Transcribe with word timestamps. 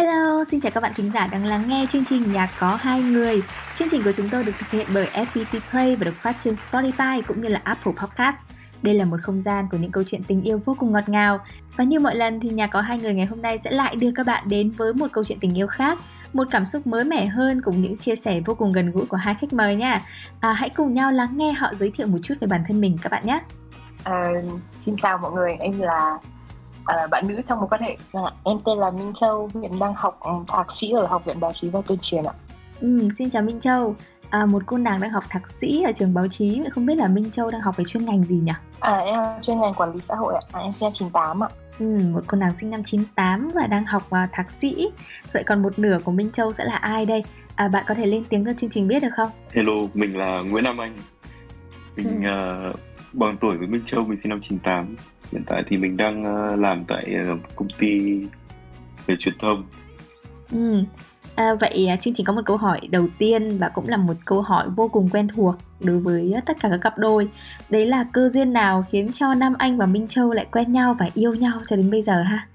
Hello, 0.00 0.44
xin 0.44 0.60
chào 0.60 0.72
các 0.72 0.80
bạn 0.80 0.92
thính 0.96 1.10
giả 1.14 1.26
đang 1.26 1.44
lắng 1.44 1.62
nghe 1.66 1.86
chương 1.90 2.04
trình 2.04 2.32
Nhạc 2.32 2.50
có 2.58 2.76
hai 2.76 3.02
người. 3.02 3.42
Chương 3.78 3.88
trình 3.90 4.02
của 4.04 4.12
chúng 4.16 4.28
tôi 4.28 4.44
được 4.44 4.52
thực 4.58 4.70
hiện 4.70 4.86
bởi 4.94 5.06
FPT 5.06 5.60
Play 5.70 5.96
và 5.96 6.04
được 6.04 6.14
phát 6.14 6.36
trên 6.38 6.54
Spotify 6.54 7.22
cũng 7.28 7.40
như 7.40 7.48
là 7.48 7.60
Apple 7.64 7.92
Podcast. 7.92 8.38
Đây 8.82 8.94
là 8.94 9.04
một 9.04 9.16
không 9.22 9.40
gian 9.40 9.68
của 9.70 9.76
những 9.76 9.90
câu 9.90 10.04
chuyện 10.04 10.22
tình 10.24 10.42
yêu 10.42 10.60
vô 10.64 10.76
cùng 10.78 10.92
ngọt 10.92 11.08
ngào. 11.08 11.40
Và 11.76 11.84
như 11.84 12.00
mọi 12.00 12.16
lần 12.16 12.40
thì 12.40 12.48
nhà 12.48 12.66
có 12.66 12.80
hai 12.80 12.98
người 12.98 13.14
ngày 13.14 13.26
hôm 13.26 13.42
nay 13.42 13.58
sẽ 13.58 13.70
lại 13.70 13.96
đưa 13.96 14.10
các 14.14 14.26
bạn 14.26 14.48
đến 14.48 14.70
với 14.70 14.94
một 14.94 15.06
câu 15.12 15.24
chuyện 15.24 15.38
tình 15.40 15.58
yêu 15.58 15.66
khác 15.66 15.98
một 16.32 16.46
cảm 16.50 16.66
xúc 16.66 16.86
mới 16.86 17.04
mẻ 17.04 17.26
hơn 17.26 17.62
cùng 17.62 17.82
những 17.82 17.96
chia 17.96 18.16
sẻ 18.16 18.40
vô 18.46 18.54
cùng 18.54 18.72
gần 18.72 18.90
gũi 18.90 19.06
của 19.06 19.16
hai 19.16 19.34
khách 19.34 19.52
mời 19.52 19.76
nha. 19.76 20.00
À, 20.40 20.52
hãy 20.52 20.70
cùng 20.70 20.94
nhau 20.94 21.12
lắng 21.12 21.36
nghe 21.36 21.52
họ 21.52 21.74
giới 21.74 21.92
thiệu 21.96 22.06
một 22.06 22.18
chút 22.22 22.34
về 22.40 22.46
bản 22.46 22.64
thân 22.68 22.80
mình 22.80 22.98
các 23.02 23.12
bạn 23.12 23.26
nhé. 23.26 23.40
À, 24.04 24.28
xin 24.86 24.96
chào 25.02 25.18
mọi 25.18 25.32
người, 25.32 25.52
em 25.52 25.80
là 25.80 26.18
à, 26.98 27.06
bạn 27.06 27.28
nữ 27.28 27.40
trong 27.48 27.60
một 27.60 27.66
quan 27.70 27.82
hệ. 27.82 27.96
À, 28.12 28.22
em 28.44 28.58
tên 28.64 28.78
là 28.78 28.90
Minh 28.90 29.12
Châu, 29.20 29.50
hiện 29.62 29.78
đang 29.78 29.94
học 29.94 30.20
thạc 30.48 30.66
sĩ 30.72 30.90
ở 30.90 31.06
Học 31.06 31.24
viện 31.24 31.40
Báo 31.40 31.52
chí 31.52 31.68
và 31.68 31.80
Tuyên 31.86 31.98
truyền 32.02 32.24
ạ. 32.24 32.32
Ừ, 32.80 33.08
xin 33.18 33.30
chào 33.30 33.42
Minh 33.42 33.60
Châu 33.60 33.94
à, 34.30 34.46
một 34.46 34.62
cô 34.66 34.78
nàng 34.78 35.00
đang 35.00 35.10
học 35.10 35.24
thạc 35.28 35.50
sĩ 35.50 35.82
ở 35.82 35.92
trường 35.92 36.14
báo 36.14 36.28
chí 36.28 36.60
vậy 36.60 36.70
không 36.70 36.86
biết 36.86 36.94
là 36.94 37.08
Minh 37.08 37.30
Châu 37.30 37.50
đang 37.50 37.60
học 37.60 37.76
về 37.76 37.84
chuyên 37.84 38.04
ngành 38.04 38.24
gì 38.24 38.36
nhỉ? 38.36 38.52
À 38.80 38.96
em 38.96 39.18
chuyên 39.42 39.60
ngành 39.60 39.74
quản 39.74 39.92
lý 39.92 40.00
xã 40.08 40.14
hội 40.14 40.34
ạ, 40.34 40.40
à, 40.52 40.60
em 40.60 40.72
sinh 40.72 40.86
năm 40.86 40.92
98 40.92 41.42
ạ. 41.42 41.48
Ừ, 41.78 41.98
một 42.12 42.20
cô 42.26 42.38
nàng 42.38 42.54
sinh 42.54 42.70
năm 42.70 42.82
98 42.82 43.48
và 43.54 43.66
đang 43.66 43.84
học 43.84 44.02
uh, 44.06 44.32
thạc 44.32 44.50
sĩ. 44.50 44.90
Vậy 45.32 45.42
còn 45.46 45.62
một 45.62 45.78
nửa 45.78 45.98
của 46.04 46.12
Minh 46.12 46.30
Châu 46.32 46.52
sẽ 46.52 46.64
là 46.64 46.76
ai 46.76 47.06
đây? 47.06 47.24
À, 47.54 47.68
bạn 47.68 47.84
có 47.88 47.94
thể 47.94 48.06
lên 48.06 48.24
tiếng 48.28 48.44
cho 48.44 48.52
chương 48.52 48.70
trình 48.70 48.88
biết 48.88 49.02
được 49.02 49.08
không? 49.16 49.30
Hello, 49.52 49.72
mình 49.94 50.18
là 50.18 50.42
Nguyễn 50.50 50.64
Nam 50.64 50.80
Anh. 50.80 50.96
Mình 51.96 52.24
ừ. 52.24 52.70
uh, 52.70 52.76
bằng 53.12 53.36
tuổi 53.40 53.56
với 53.56 53.66
Minh 53.66 53.82
Châu, 53.86 54.04
mình 54.04 54.18
sinh 54.22 54.30
năm 54.30 54.40
98. 54.42 54.96
Hiện 55.32 55.42
tại 55.46 55.62
thì 55.66 55.76
mình 55.76 55.96
đang 55.96 56.22
uh, 56.22 56.58
làm 56.58 56.84
tại 56.84 57.14
uh, 57.32 57.56
công 57.56 57.68
ty 57.78 58.20
về 59.06 59.16
truyền 59.18 59.34
thông. 59.38 59.64
Ừ. 60.52 60.84
À, 61.34 61.54
vậy 61.60 61.86
à, 61.86 61.96
chương 61.96 62.14
trình 62.14 62.26
có 62.26 62.32
một 62.32 62.42
câu 62.46 62.56
hỏi 62.56 62.80
đầu 62.90 63.06
tiên 63.18 63.58
và 63.58 63.68
cũng 63.68 63.88
là 63.88 63.96
một 63.96 64.12
câu 64.24 64.42
hỏi 64.42 64.68
vô 64.76 64.88
cùng 64.88 65.08
quen 65.12 65.28
thuộc 65.36 65.54
đối 65.80 65.98
với 65.98 66.34
tất 66.46 66.56
cả 66.60 66.68
các 66.68 66.78
cặp 66.80 66.98
đôi. 66.98 67.28
Đấy 67.70 67.86
là 67.86 68.04
cơ 68.12 68.28
duyên 68.28 68.52
nào 68.52 68.84
khiến 68.90 69.12
cho 69.12 69.34
Nam 69.34 69.54
Anh 69.58 69.76
và 69.76 69.86
Minh 69.86 70.08
Châu 70.08 70.32
lại 70.32 70.46
quen 70.52 70.72
nhau 70.72 70.96
và 70.98 71.08
yêu 71.14 71.34
nhau 71.34 71.58
cho 71.66 71.76
đến 71.76 71.90
bây 71.90 72.02
giờ 72.02 72.22
ha? 72.22 72.46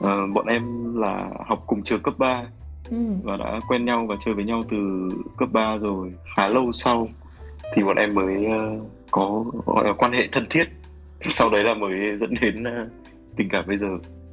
À, 0.00 0.12
bọn 0.34 0.46
em 0.46 0.94
là 0.94 1.28
học 1.46 1.64
cùng 1.66 1.82
trường 1.82 2.02
cấp 2.02 2.14
3 2.18 2.44
ừ. 2.90 2.96
và 3.22 3.36
đã 3.36 3.60
quen 3.68 3.84
nhau 3.84 4.06
và 4.08 4.16
chơi 4.24 4.34
với 4.34 4.44
nhau 4.44 4.62
từ 4.70 5.08
cấp 5.36 5.48
3 5.52 5.76
rồi. 5.76 6.12
Khá 6.36 6.48
lâu 6.48 6.72
sau 6.72 7.08
thì 7.74 7.82
bọn 7.82 7.96
em 7.96 8.14
mới 8.14 8.46
có 9.10 9.44
gọi 9.66 9.84
là 9.86 9.92
quan 9.92 10.12
hệ 10.12 10.28
thân 10.32 10.46
thiết. 10.50 10.64
Sau 11.32 11.50
đấy 11.50 11.64
là 11.64 11.74
mới 11.74 11.90
dẫn 12.20 12.34
đến 12.40 12.62
uh, 12.62 12.88
tình 13.36 13.48
cảm 13.48 13.64
bây 13.66 13.78
giờ. 13.78 13.86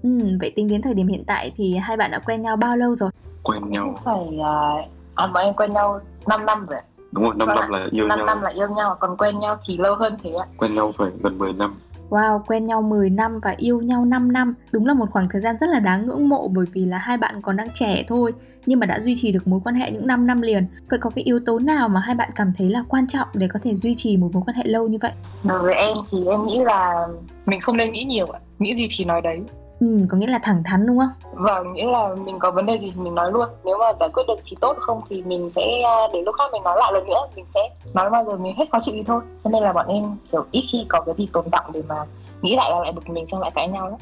Ừ, 0.04 0.10
vậy 0.40 0.54
tính 0.56 0.68
đến 0.68 0.82
thời 0.82 0.94
điểm 0.94 1.08
hiện 1.08 1.24
tại 1.28 1.52
thì 1.56 1.76
hai 1.76 1.98
bạn 1.98 2.12
đã 2.12 2.20
quen 2.26 2.42
nhau 2.42 2.56
bao 2.56 2.78
lâu 2.78 2.96
rồi? 2.96 3.10
quen 3.44 3.70
nhau. 3.70 3.96
Phải 4.06 4.40
uh, 4.40 4.86
à 5.16 5.28
bọn 5.28 5.44
em 5.44 5.54
quen 5.54 5.74
nhau 5.74 6.00
5 6.28 6.46
năm 6.46 6.66
rồi 6.70 6.80
đúng 7.12 7.24
rồi 7.24 7.34
5 7.36 7.48
vâng 7.48 7.58
năm 7.60 7.72
là 7.72 7.88
yêu 7.92 8.08
5 8.08 8.18
nhau. 8.18 8.26
5 8.26 8.36
năm 8.36 8.42
là 8.42 8.50
yêu 8.50 8.68
nhau 8.76 8.96
còn 9.00 9.18
quen 9.18 9.40
nhau 9.40 9.58
thì 9.68 9.78
lâu 9.78 9.96
hơn 9.96 10.16
thế 10.24 10.32
ạ. 10.32 10.46
Quen 10.58 10.76
nhau 10.76 10.94
phải 10.98 11.10
gần 11.24 11.38
10 11.38 11.54
năm 11.54 11.76
Wow, 12.10 12.42
quen 12.48 12.66
nhau 12.66 12.82
10 12.82 13.10
năm 13.10 13.40
và 13.40 13.56
yêu 13.58 13.82
nhau 13.82 14.06
5 14.06 14.32
năm. 14.32 14.56
Đúng 14.72 14.86
là 14.86 14.94
một 14.94 15.06
khoảng 15.12 15.30
thời 15.30 15.42
gian 15.42 15.58
rất 15.58 15.70
là 15.70 15.80
đáng 15.80 16.06
ngưỡng 16.06 16.30
mộ 16.30 16.48
Bởi 16.48 16.66
vì 16.74 16.86
là 16.86 16.98
hai 16.98 17.18
bạn 17.18 17.42
còn 17.42 17.56
đang 17.56 17.68
trẻ 17.74 18.04
thôi 18.08 18.34
Nhưng 18.66 18.80
mà 18.80 18.86
đã 18.86 19.00
duy 19.00 19.16
trì 19.16 19.32
được 19.32 19.48
mối 19.48 19.60
quan 19.64 19.76
hệ 19.76 19.92
những 19.92 20.08
5 20.08 20.28
năm 20.28 20.42
liền. 20.42 20.66
Vậy 20.90 21.00
có 21.00 21.10
cái 21.10 21.24
yếu 21.24 21.40
tố 21.46 21.60
nào 21.60 21.90
mà 21.90 22.00
hai 22.00 22.16
bạn 22.16 22.30
cảm 22.36 22.54
thấy 22.58 22.70
là 22.70 22.84
quan 22.90 23.08
trọng 23.08 23.28
Để 23.34 23.48
có 23.54 23.60
thể 23.64 23.76
duy 23.76 23.96
trì 23.96 24.18
một 24.18 24.30
mối 24.34 24.44
quan 24.46 24.58
hệ 24.58 24.64
lâu 24.66 24.88
như 24.88 24.98
vậy? 25.02 25.12
Đối 25.44 25.60
với 25.60 25.74
em 25.74 25.98
thì 26.12 26.26
em 26.26 26.46
nghĩ 26.46 26.60
là 26.60 27.08
Mình 27.46 27.62
không 27.62 27.78
nên 27.78 27.92
nghĩ 27.92 28.04
nhiều 28.04 28.26
ạ. 28.26 28.40
Nghĩ 28.60 28.76
gì 28.76 28.88
thì 28.98 29.06
nói 29.06 29.22
đấy. 29.22 29.40
Ừ, 29.80 29.98
có 30.10 30.18
nghĩa 30.18 30.28
là 30.28 30.40
thẳng 30.44 30.64
thắn 30.66 30.88
đúng 30.88 30.98
không? 30.98 31.10
Vâng, 31.34 31.74
nghĩa 31.74 31.92
là 31.92 32.16
mình 32.26 32.40
có 32.40 32.52
vấn 32.52 32.66
đề 32.66 32.76
gì 32.76 32.92
thì 32.96 33.02
mình 33.02 33.16
nói 33.16 33.32
luôn. 33.32 33.50
Nếu 33.66 33.78
mà 33.80 33.86
giải 34.00 34.10
quyết 34.14 34.24
được 34.28 34.40
thì 34.46 34.58
tốt 34.62 34.78
không 34.80 35.02
thì 35.10 35.24
mình 35.24 35.52
sẽ 35.56 35.62
à, 35.86 35.96
để 36.14 36.22
lúc 36.22 36.36
khác 36.38 36.44
mình 36.52 36.64
nói 36.64 36.78
lại 36.80 36.92
lần 36.94 37.10
nữa. 37.10 37.28
Mình 37.36 37.46
sẽ 37.54 37.60
nói 37.94 38.10
bao 38.10 38.26
giờ 38.26 38.38
mình 38.38 38.56
hết 38.58 38.66
khó 38.72 38.80
chịu 38.82 38.96
thì 38.96 39.04
thôi. 39.04 39.22
Cho 39.44 39.50
nên 39.50 39.64
là 39.64 39.74
bọn 39.74 39.88
em 39.88 40.04
kiểu 40.32 40.46
ít 40.52 40.64
khi 40.72 40.86
có 40.90 41.02
cái 41.02 41.16
gì 41.18 41.30
tồn 41.34 41.46
động 41.52 41.66
để 41.74 41.82
mà 41.88 41.96
nghĩ 42.42 42.56
lại 42.56 42.72
là 42.72 42.80
lại 42.80 42.92
bực 42.92 43.10
mình 43.10 43.26
xong 43.32 43.42
lại 43.42 43.52
cãi 43.56 43.68
nhau 43.68 43.90
lắm. 43.90 44.00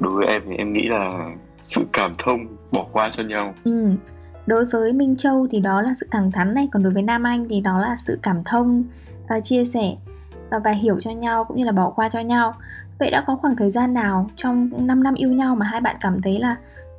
Đối 0.00 0.14
với 0.14 0.26
em 0.26 0.42
thì 0.46 0.56
em 0.58 0.72
nghĩ 0.72 0.88
là 0.88 1.08
sự 1.64 1.80
cảm 1.92 2.14
thông 2.18 2.38
bỏ 2.72 2.84
qua 2.92 3.10
cho 3.16 3.22
nhau. 3.22 3.54
Ừ, 3.64 3.90
đối 4.46 4.64
với 4.64 4.92
Minh 4.92 5.16
Châu 5.16 5.46
thì 5.50 5.60
đó 5.60 5.82
là 5.82 5.90
sự 5.94 6.06
thẳng 6.10 6.30
thắn 6.32 6.54
này. 6.54 6.68
Còn 6.72 6.82
đối 6.82 6.92
với 6.92 7.02
Nam 7.02 7.26
Anh 7.26 7.46
thì 7.48 7.60
đó 7.60 7.78
là 7.78 7.96
sự 7.96 8.18
cảm 8.22 8.36
thông, 8.44 8.84
uh, 9.36 9.44
chia 9.44 9.64
sẻ 9.64 9.96
và, 10.50 10.58
và 10.58 10.70
hiểu 10.70 11.00
cho 11.00 11.10
nhau 11.10 11.44
cũng 11.44 11.56
như 11.56 11.64
là 11.64 11.72
bỏ 11.72 11.90
qua 11.96 12.08
cho 12.08 12.20
nhau 12.20 12.52
Vậy 12.98 13.10
đã 13.10 13.24
có 13.26 13.36
khoảng 13.36 13.56
thời 13.56 13.70
gian 13.70 13.94
nào 13.94 14.26
trong 14.36 14.70
5 14.78 15.02
năm 15.02 15.14
yêu 15.14 15.32
nhau 15.32 15.54
mà 15.54 15.66
hai 15.66 15.80
bạn 15.80 15.96
cảm 16.00 16.22
thấy 16.22 16.38
là 16.38 16.56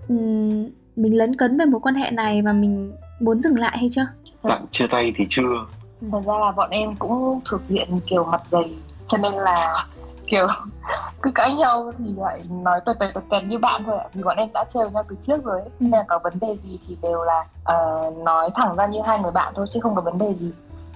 um, 0.07 0.69
mình 0.95 1.17
lấn 1.17 1.35
cấn 1.35 1.57
về 1.57 1.65
mối 1.65 1.79
quan 1.79 1.95
hệ 1.95 2.11
này 2.11 2.41
và 2.41 2.53
mình 2.53 2.93
muốn 3.19 3.41
dừng 3.41 3.59
lại 3.59 3.77
hay 3.77 3.89
chưa? 3.91 4.05
Bạn 4.43 4.65
chia 4.71 4.87
tay 4.87 5.13
thì 5.17 5.25
chưa. 5.29 5.65
Thật 6.11 6.21
ra 6.25 6.33
là 6.39 6.51
bọn 6.51 6.69
em 6.69 6.95
cũng 6.95 7.41
thuộc 7.45 7.61
diện 7.69 7.87
kiểu 8.07 8.23
mặt 8.23 8.41
dày 8.51 8.73
cho 9.07 9.17
nên 9.17 9.33
là 9.33 9.85
kiểu 10.27 10.47
cứ 11.21 11.31
cãi 11.35 11.53
nhau 11.53 11.91
thì 11.97 12.05
lại 12.17 12.39
nói 12.49 12.79
tuần 12.85 12.97
tuần 12.99 13.11
tuần 13.29 13.49
như 13.49 13.57
bạn 13.57 13.83
thôi 13.85 13.97
ạ 13.97 14.05
vì 14.13 14.23
bọn 14.23 14.37
em 14.37 14.49
đã 14.53 14.63
chơi 14.73 14.91
nhau 14.91 15.03
từ 15.09 15.15
trước 15.27 15.43
rồi 15.43 15.59
ấy. 15.59 15.69
Ừ. 15.69 15.71
nên 15.79 15.91
là 15.91 16.03
có 16.07 16.19
vấn 16.23 16.33
đề 16.41 16.57
gì 16.63 16.79
thì 16.87 16.97
đều 17.01 17.23
là 17.23 17.45
uh, 17.75 18.17
nói 18.17 18.49
thẳng 18.55 18.75
ra 18.75 18.87
như 18.87 18.99
hai 19.05 19.19
người 19.19 19.31
bạn 19.31 19.53
thôi 19.55 19.65
chứ 19.73 19.79
không 19.83 19.95
có 19.95 20.01
vấn 20.01 20.17
đề 20.17 20.33
gì 20.39 20.51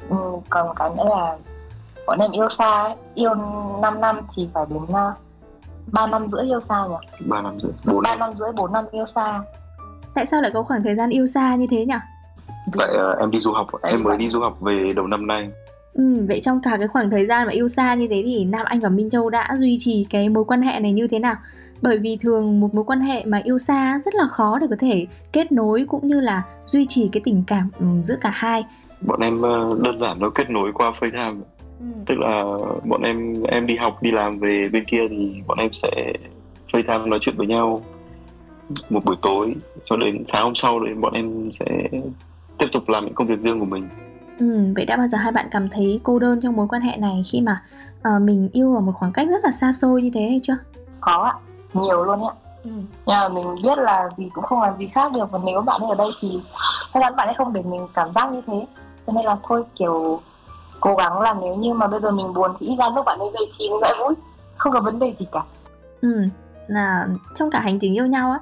ừ, 0.09 0.15
còn 0.49 0.75
cái 0.75 0.89
nữa 0.97 1.03
là 1.09 1.37
bọn 2.11 2.19
em 2.19 2.31
yêu 2.31 2.49
xa 2.49 2.95
yêu 3.15 3.29
5 3.81 4.01
năm 4.01 4.19
thì 4.35 4.47
phải 4.53 4.65
đến 4.69 4.83
uh, 4.83 4.89
ờ, 4.93 5.13
3 5.91 6.07
năm 6.07 6.27
rưỡi 6.27 6.45
yêu 6.45 6.59
xa 6.59 6.85
nhỉ? 6.89 7.25
3 7.27 7.41
năm 7.41 7.59
rưỡi 7.59 7.71
4 7.85 8.03
3 8.03 8.15
năm 8.15 8.31
rưỡi 8.39 8.51
4 8.55 8.73
năm 8.73 8.85
yêu 8.91 9.05
xa. 9.05 9.41
Tại 10.15 10.25
sao 10.25 10.41
lại 10.41 10.51
có 10.53 10.63
khoảng 10.63 10.83
thời 10.83 10.95
gian 10.95 11.09
yêu 11.09 11.25
xa 11.25 11.55
như 11.55 11.67
thế 11.71 11.85
nhỉ? 11.85 11.93
Tại 12.77 12.89
uh, 13.11 13.19
em 13.19 13.31
đi 13.31 13.39
du 13.39 13.51
học 13.51 13.67
Tại 13.81 13.91
em 13.91 14.03
mới 14.03 14.17
đi 14.17 14.29
du 14.29 14.39
học 14.39 14.61
về 14.61 14.91
đầu 14.95 15.07
năm 15.07 15.27
nay. 15.27 15.49
Ừ, 15.93 16.25
vậy 16.27 16.39
trong 16.41 16.61
cả 16.61 16.77
cái 16.77 16.87
khoảng 16.87 17.09
thời 17.09 17.25
gian 17.25 17.47
mà 17.47 17.53
yêu 17.53 17.67
xa 17.67 17.93
như 17.93 18.07
thế 18.07 18.21
thì 18.25 18.45
Nam 18.45 18.65
Anh 18.65 18.79
và 18.79 18.89
Minh 18.89 19.09
Châu 19.09 19.29
đã 19.29 19.55
duy 19.59 19.77
trì 19.79 20.05
cái 20.09 20.29
mối 20.29 20.43
quan 20.43 20.61
hệ 20.61 20.79
này 20.79 20.91
như 20.91 21.07
thế 21.07 21.19
nào? 21.19 21.35
Bởi 21.81 21.97
vì 21.97 22.17
thường 22.21 22.59
một 22.59 22.73
mối 22.73 22.83
quan 22.83 23.01
hệ 23.01 23.25
mà 23.25 23.41
yêu 23.43 23.57
xa 23.57 23.99
rất 24.05 24.15
là 24.15 24.27
khó 24.27 24.59
để 24.59 24.67
có 24.69 24.75
thể 24.79 25.07
kết 25.33 25.51
nối 25.51 25.85
cũng 25.87 26.07
như 26.07 26.19
là 26.19 26.43
duy 26.65 26.85
trì 26.85 27.09
cái 27.11 27.21
tình 27.25 27.43
cảm 27.47 27.69
ừ, 27.79 27.85
giữa 28.03 28.15
cả 28.21 28.31
hai. 28.33 28.63
Bọn 29.01 29.19
em 29.19 29.41
đơn 29.83 29.99
giản 30.01 30.19
nó 30.19 30.29
kết 30.29 30.49
nối 30.49 30.71
qua 30.73 30.91
FaceTime 30.99 31.41
Ừ. 31.81 31.87
tức 32.05 32.19
là 32.19 32.43
bọn 32.83 33.01
em 33.01 33.43
em 33.43 33.67
đi 33.67 33.75
học 33.75 34.03
đi 34.03 34.11
làm 34.11 34.39
về 34.39 34.69
bên 34.73 34.85
kia 34.85 35.01
thì 35.09 35.41
bọn 35.47 35.57
em 35.57 35.69
sẽ 35.73 36.13
FaceTime 36.71 37.07
nói 37.07 37.19
chuyện 37.21 37.35
với 37.37 37.47
nhau 37.47 37.81
một 38.89 39.05
buổi 39.05 39.15
tối 39.21 39.55
cho 39.85 39.97
đến 39.97 40.23
sáng 40.27 40.43
hôm 40.43 40.55
sau 40.55 40.79
thì 40.87 40.93
bọn 40.93 41.13
em 41.13 41.51
sẽ 41.59 41.65
tiếp 42.57 42.67
tục 42.73 42.89
làm 42.89 43.05
những 43.05 43.13
công 43.13 43.27
việc 43.27 43.39
riêng 43.41 43.59
của 43.59 43.65
mình 43.65 43.89
Ừ, 44.41 44.73
vậy 44.75 44.85
đã 44.85 44.97
bao 44.97 45.07
giờ 45.07 45.17
hai 45.17 45.31
bạn 45.31 45.47
cảm 45.51 45.69
thấy 45.69 45.99
cô 46.03 46.19
đơn 46.19 46.39
trong 46.41 46.55
mối 46.55 46.67
quan 46.67 46.81
hệ 46.81 46.97
này 46.97 47.21
khi 47.31 47.41
mà 47.41 47.63
uh, 48.15 48.21
mình 48.21 48.49
yêu 48.53 48.75
ở 48.75 48.81
một 48.81 48.91
khoảng 48.95 49.11
cách 49.11 49.27
rất 49.29 49.43
là 49.43 49.51
xa 49.51 49.71
xôi 49.71 50.01
như 50.01 50.11
thế 50.13 50.21
hay 50.21 50.39
chưa? 50.43 50.57
Có 51.01 51.21
ạ, 51.23 51.33
nhiều 51.73 52.03
luôn 52.03 52.27
ạ. 52.27 52.33
Ừ. 52.63 52.71
Nhưng 53.05 53.17
mà 53.17 53.29
mình 53.29 53.55
biết 53.63 53.77
là 53.77 54.09
vì 54.17 54.29
cũng 54.33 54.43
không 54.43 54.61
làm 54.61 54.77
gì 54.77 54.87
khác 54.87 55.11
được 55.11 55.31
và 55.31 55.39
nếu 55.45 55.61
bạn 55.61 55.81
ấy 55.81 55.89
ở 55.89 55.95
đây 55.95 56.11
thì 56.19 56.39
chắc 56.93 56.99
chắn 57.03 57.15
bạn 57.15 57.27
ấy 57.27 57.35
không 57.37 57.53
để 57.53 57.61
mình 57.61 57.87
cảm 57.93 58.13
giác 58.15 58.31
như 58.31 58.41
thế. 58.47 58.65
Cho 59.07 59.13
nên 59.13 59.25
là 59.25 59.37
thôi 59.43 59.63
kiểu 59.79 60.21
cố 60.81 60.95
gắng 60.95 61.21
là 61.21 61.35
nếu 61.41 61.55
như 61.55 61.73
mà 61.73 61.87
bây 61.87 61.99
giờ 62.01 62.11
mình 62.11 62.33
buồn 62.33 62.51
thì 62.59 62.67
ít 62.67 62.75
ra 62.75 62.89
lúc 62.95 63.05
bạn 63.05 63.19
ấy 63.19 63.29
về 63.33 63.45
thì 63.59 63.69
mình 63.69 63.79
lại 63.81 63.93
vui. 63.99 64.13
Không 64.57 64.73
có 64.73 64.79
vấn 64.79 64.99
đề 64.99 65.15
gì 65.19 65.25
cả. 65.31 65.43
Ừ 66.01 66.25
là 66.67 67.07
trong 67.35 67.51
cả 67.51 67.59
hành 67.59 67.79
trình 67.79 67.93
yêu 67.93 68.05
nhau 68.05 68.31
á 68.31 68.39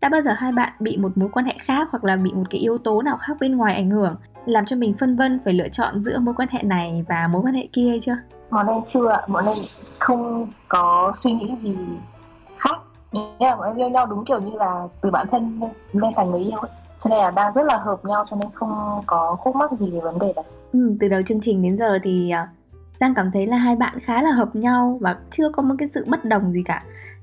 đã 0.00 0.08
bao 0.08 0.22
giờ 0.22 0.32
hai 0.32 0.52
bạn 0.52 0.72
bị 0.80 0.96
một 0.96 1.12
mối 1.14 1.28
quan 1.32 1.46
hệ 1.46 1.54
khác 1.60 1.88
hoặc 1.90 2.04
là 2.04 2.16
bị 2.16 2.32
một 2.34 2.44
cái 2.50 2.60
yếu 2.60 2.78
tố 2.78 3.02
nào 3.02 3.16
khác 3.20 3.36
bên 3.40 3.56
ngoài 3.56 3.74
ảnh 3.74 3.90
hưởng 3.90 4.14
làm 4.46 4.66
cho 4.66 4.76
mình 4.76 4.94
phân 5.00 5.16
vân 5.16 5.40
phải 5.44 5.54
lựa 5.54 5.68
chọn 5.68 6.00
giữa 6.00 6.18
mối 6.18 6.34
quan 6.34 6.48
hệ 6.50 6.62
này 6.62 7.04
và 7.08 7.28
mối 7.32 7.42
quan 7.42 7.54
hệ 7.54 7.68
kia 7.72 7.88
hay 7.88 8.00
chưa? 8.00 8.16
Bọn 8.50 8.66
em 8.66 8.80
chưa 8.88 9.08
ạ, 9.08 9.20
bọn 9.28 9.46
em 9.46 9.56
không 9.98 10.46
có 10.68 11.12
suy 11.16 11.32
nghĩ 11.32 11.54
gì 11.62 11.76
khác. 12.58 12.78
Nghĩa 13.12 13.22
là 13.38 13.56
bọn 13.56 13.66
em 13.66 13.76
yêu 13.76 13.88
nhau 13.88 14.06
đúng 14.06 14.24
kiểu 14.24 14.40
như 14.40 14.52
là 14.58 14.88
từ 15.00 15.10
bản 15.10 15.26
thân 15.30 15.60
lên 15.92 16.12
thành 16.16 16.30
người 16.30 16.40
yêu 16.40 16.58
ấy. 16.58 16.70
Cho 17.04 17.10
nên 17.10 17.18
là 17.18 17.30
đang 17.30 17.54
rất 17.54 17.62
là 17.62 17.76
hợp 17.76 18.04
nhau 18.04 18.24
cho 18.30 18.36
nên 18.36 18.48
không 18.54 19.00
có 19.06 19.36
khúc 19.40 19.56
mắc 19.56 19.70
gì 19.80 19.90
về 19.90 20.00
vấn 20.00 20.18
đề 20.18 20.32
đấy 20.32 20.44
Ừ, 20.72 20.96
từ 21.00 21.08
đầu 21.08 21.22
chương 21.22 21.40
trình 21.40 21.62
đến 21.62 21.76
giờ 21.76 21.98
thì 22.02 22.32
uh, 22.42 22.48
Giang 23.00 23.14
cảm 23.14 23.30
thấy 23.30 23.46
là 23.46 23.56
hai 23.56 23.76
bạn 23.76 23.98
khá 24.02 24.22
là 24.22 24.32
hợp 24.32 24.56
nhau 24.56 24.98
và 25.00 25.16
chưa 25.30 25.50
có 25.50 25.62
một 25.62 25.74
cái 25.78 25.88
sự 25.88 26.04
bất 26.08 26.24
đồng 26.24 26.52
gì 26.52 26.62
cả. 26.62 26.82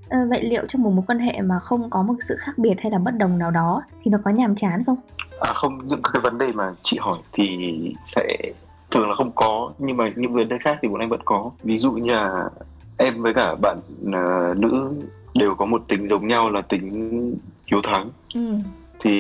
À, 0.09 0.25
vậy 0.29 0.44
liệu 0.44 0.65
trong 0.67 0.83
một 0.83 0.89
mối 0.89 1.05
quan 1.07 1.19
hệ 1.19 1.41
mà 1.41 1.59
không 1.59 1.89
có 1.89 2.03
một 2.03 2.13
sự 2.19 2.35
khác 2.39 2.57
biệt 2.57 2.73
hay 2.81 2.91
là 2.91 2.97
bất 2.97 3.11
đồng 3.17 3.38
nào 3.38 3.51
đó 3.51 3.81
thì 4.03 4.11
nó 4.11 4.17
có 4.23 4.31
nhàm 4.31 4.55
chán 4.55 4.83
không? 4.83 4.97
À 5.39 5.53
không, 5.53 5.88
những 5.88 6.01
cái 6.13 6.21
vấn 6.21 6.38
đề 6.38 6.51
mà 6.51 6.71
chị 6.83 6.97
hỏi 6.99 7.19
thì 7.33 7.57
sẽ 8.07 8.38
thường 8.91 9.09
là 9.09 9.15
không 9.15 9.31
có 9.35 9.71
nhưng 9.79 9.97
mà 9.97 10.11
những 10.15 10.33
vấn 10.33 10.50
đề 10.50 10.57
khác 10.63 10.77
thì 10.81 10.88
bọn 10.88 11.00
em 11.00 11.09
vẫn 11.09 11.21
có 11.25 11.51
ví 11.63 11.79
dụ 11.79 11.91
như 11.91 12.11
là 12.11 12.50
em 12.97 13.21
với 13.21 13.33
cả 13.33 13.55
bạn 13.55 13.77
uh, 14.07 14.57
nữ 14.57 14.93
đều 15.33 15.55
có 15.55 15.65
một 15.65 15.81
tính 15.88 16.09
giống 16.09 16.27
nhau 16.27 16.50
là 16.50 16.61
tính 16.61 17.35
hiếu 17.65 17.81
thắng 17.83 18.09
ừ. 18.33 18.55
Thì 19.01 19.11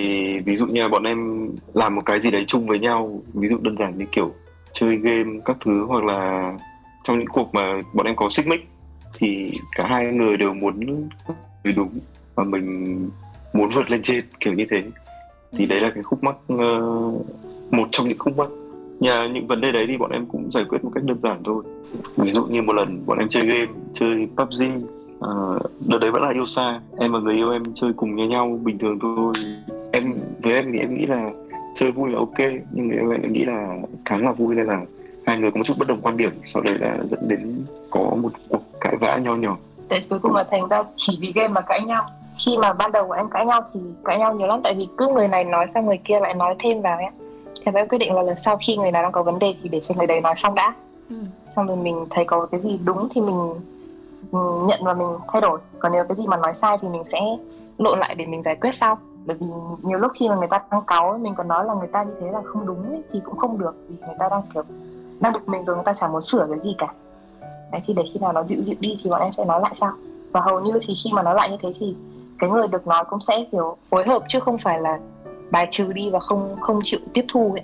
ví 0.45 0.57
dụ 0.57 0.65
như 0.65 0.89
bọn 0.89 1.03
em 1.03 1.49
làm 1.73 1.95
một 1.95 2.01
cái 2.05 2.21
gì 2.21 2.31
đấy 2.31 2.45
chung 2.47 2.67
với 2.67 2.79
nhau 2.79 3.21
ví 3.33 3.49
dụ 3.49 3.57
đơn 3.57 3.75
giản 3.79 3.97
như 3.97 4.05
kiểu 4.11 4.33
chơi 4.73 4.95
game 4.95 5.39
các 5.45 5.57
thứ 5.65 5.85
hoặc 5.85 6.03
là 6.03 6.53
trong 7.03 7.19
những 7.19 7.27
cuộc 7.27 7.53
mà 7.53 7.81
bọn 7.93 8.05
em 8.05 8.15
có 8.15 8.29
xích 8.29 8.47
mích 8.47 8.67
thì 9.13 9.51
cả 9.75 9.87
hai 9.87 10.05
người 10.05 10.37
đều 10.37 10.53
muốn 10.53 10.79
người 11.63 11.73
đúng 11.73 11.99
và 12.35 12.43
mình 12.43 13.09
muốn 13.53 13.69
vượt 13.69 13.91
lên 13.91 14.01
trên 14.01 14.25
kiểu 14.39 14.53
như 14.53 14.65
thế. 14.69 14.83
Thì 15.51 15.65
đấy 15.65 15.81
là 15.81 15.91
cái 15.95 16.03
khúc 16.03 16.23
mắc 16.23 16.35
uh, 16.53 17.25
một 17.71 17.87
trong 17.91 18.07
những 18.07 18.17
khúc 18.17 18.37
mắc. 18.37 18.49
Nhà 18.99 19.27
những 19.27 19.47
vấn 19.47 19.61
đề 19.61 19.71
đấy 19.71 19.85
thì 19.87 19.97
bọn 19.97 20.11
em 20.11 20.25
cũng 20.25 20.51
giải 20.53 20.63
quyết 20.69 20.83
một 20.83 20.91
cách 20.95 21.03
đơn 21.03 21.17
giản 21.23 21.41
thôi. 21.43 21.63
Ví 22.17 22.31
dụ 22.31 22.45
như 22.45 22.61
một 22.61 22.73
lần 22.73 23.05
bọn 23.05 23.17
em 23.17 23.29
chơi 23.29 23.45
game 23.45 23.71
chơi 23.93 24.27
PUBG 24.37 24.63
uh, 25.17 25.61
đợt 25.79 25.97
đấy 26.01 26.11
vẫn 26.11 26.21
là 26.21 26.31
yêu 26.31 26.45
xa 26.45 26.79
em 26.97 27.11
và 27.11 27.19
người 27.19 27.35
yêu 27.35 27.51
em 27.51 27.63
chơi 27.75 27.93
cùng 27.97 28.15
với 28.15 28.27
nhau 28.27 28.59
bình 28.63 28.77
thường 28.77 28.99
thôi. 29.01 29.33
Em 29.91 30.13
với 30.43 30.53
em 30.53 30.71
thì 30.73 30.79
em 30.79 30.95
nghĩ 30.95 31.05
là 31.05 31.29
chơi 31.79 31.91
vui 31.91 32.09
là 32.09 32.19
ok 32.19 32.37
nhưng 32.71 32.87
người 32.87 32.97
yêu 32.97 33.11
em 33.11 33.33
nghĩ 33.33 33.45
là 33.45 33.77
khá 34.05 34.17
là 34.17 34.31
vui 34.31 34.55
nên 34.55 34.65
là 34.65 34.81
hai 35.25 35.37
người 35.37 35.51
có 35.51 35.57
một 35.57 35.63
chút 35.67 35.73
bất 35.77 35.87
đồng 35.87 36.01
quan 36.01 36.17
điểm. 36.17 36.31
Sau 36.53 36.61
đấy 36.61 36.75
là 36.79 36.97
dẫn 37.11 37.27
đến 37.27 37.65
có 37.89 37.99
một 37.99 38.31
cuộc 38.49 38.61
cãi 38.81 38.95
vã 38.99 39.17
nho 39.17 39.35
nhỏ. 39.35 39.57
Để 39.89 40.01
cuối 40.09 40.19
cùng 40.19 40.35
là 40.35 40.43
thành 40.51 40.67
ra 40.67 40.83
chỉ 40.95 41.17
vì 41.21 41.31
game 41.35 41.47
mà 41.47 41.61
cãi 41.61 41.81
nhau. 41.81 42.05
Khi 42.45 42.57
mà 42.57 42.73
ban 42.73 42.91
đầu 42.91 43.07
của 43.07 43.13
em 43.13 43.29
cãi 43.29 43.45
nhau 43.45 43.61
thì 43.73 43.79
cãi 44.05 44.17
nhau 44.17 44.33
nhiều 44.33 44.47
lắm 44.47 44.59
tại 44.63 44.73
vì 44.77 44.87
cứ 44.97 45.07
người 45.07 45.27
này 45.27 45.43
nói 45.43 45.65
sang 45.73 45.85
người 45.85 45.99
kia 46.03 46.19
lại 46.19 46.33
nói 46.33 46.55
thêm 46.59 46.81
vào 46.81 46.97
ấy 46.97 47.07
thì 47.65 47.71
em 47.75 47.87
quyết 47.87 47.97
định 47.97 48.13
là 48.13 48.21
lần 48.21 48.37
sau 48.45 48.57
khi 48.67 48.77
người 48.77 48.91
nào 48.91 49.03
đang 49.03 49.11
có 49.11 49.23
vấn 49.23 49.39
đề 49.39 49.53
thì 49.63 49.69
để 49.69 49.79
cho 49.79 49.95
người 49.97 50.07
đấy 50.07 50.21
nói 50.21 50.33
xong 50.37 50.55
đã. 50.55 50.73
Ừ. 51.09 51.15
xong 51.55 51.67
rồi 51.67 51.77
mình 51.77 52.05
thấy 52.09 52.25
có 52.25 52.45
cái 52.45 52.61
gì 52.61 52.79
đúng 52.83 53.07
thì 53.15 53.21
mình 53.21 53.53
nhận 54.31 54.79
và 54.83 54.93
mình 54.93 55.07
thay 55.33 55.41
đổi. 55.41 55.59
Còn 55.79 55.91
nếu 55.91 56.03
cái 56.03 56.15
gì 56.17 56.27
mà 56.27 56.37
nói 56.37 56.53
sai 56.53 56.77
thì 56.81 56.87
mình 56.89 57.03
sẽ 57.11 57.19
lộn 57.77 57.99
lại 57.99 58.15
để 58.15 58.25
mình 58.25 58.43
giải 58.43 58.55
quyết 58.55 58.75
sau. 58.75 58.97
Bởi 59.25 59.37
vì 59.39 59.47
nhiều 59.81 59.97
lúc 59.97 60.11
khi 60.19 60.29
mà 60.29 60.35
người 60.35 60.47
ta 60.47 60.61
đang 60.71 60.81
cáu 60.87 61.17
mình 61.17 61.35
còn 61.35 61.47
nói 61.47 61.65
là 61.65 61.73
người 61.73 61.87
ta 61.87 62.03
như 62.03 62.13
thế 62.21 62.31
là 62.31 62.41
không 62.45 62.65
đúng 62.65 62.89
ấy, 62.89 63.03
thì 63.11 63.21
cũng 63.25 63.37
không 63.37 63.57
được 63.57 63.75
vì 63.89 63.95
người 64.05 64.15
ta 64.19 64.29
đang 64.29 64.41
kiểu 64.53 64.63
đang 65.19 65.33
bực 65.33 65.49
mình 65.49 65.65
rồi 65.65 65.75
người 65.75 65.85
ta 65.85 65.93
chẳng 65.93 66.11
muốn 66.11 66.21
sửa 66.21 66.47
cái 66.49 66.59
gì 66.63 66.75
cả. 66.77 66.87
Đấy 67.71 67.81
thì 67.87 67.93
để 67.93 68.03
khi 68.13 68.19
nào 68.19 68.33
nó 68.33 68.43
dịu 68.43 68.63
dịu 68.63 68.75
đi 68.79 68.99
thì 69.03 69.09
bọn 69.09 69.21
em 69.21 69.33
sẽ 69.33 69.45
nói 69.45 69.61
lại 69.61 69.73
sau. 69.75 69.91
Và 70.31 70.41
hầu 70.41 70.59
như 70.59 70.79
thì 70.87 70.93
khi 71.03 71.09
mà 71.13 71.23
nói 71.23 71.35
lại 71.35 71.49
như 71.51 71.57
thế 71.61 71.73
thì 71.79 71.95
cái 72.39 72.49
người 72.49 72.67
được 72.67 72.87
nói 72.87 73.05
cũng 73.09 73.19
sẽ 73.21 73.45
kiểu 73.51 73.77
phối 73.89 74.07
hợp 74.07 74.23
chứ 74.27 74.39
không 74.39 74.57
phải 74.57 74.81
là 74.81 74.99
bài 75.51 75.67
trừ 75.71 75.93
đi 75.93 76.09
và 76.09 76.19
không 76.19 76.55
không 76.59 76.79
chịu 76.83 76.99
tiếp 77.13 77.25
thu 77.33 77.51
ấy. 77.51 77.63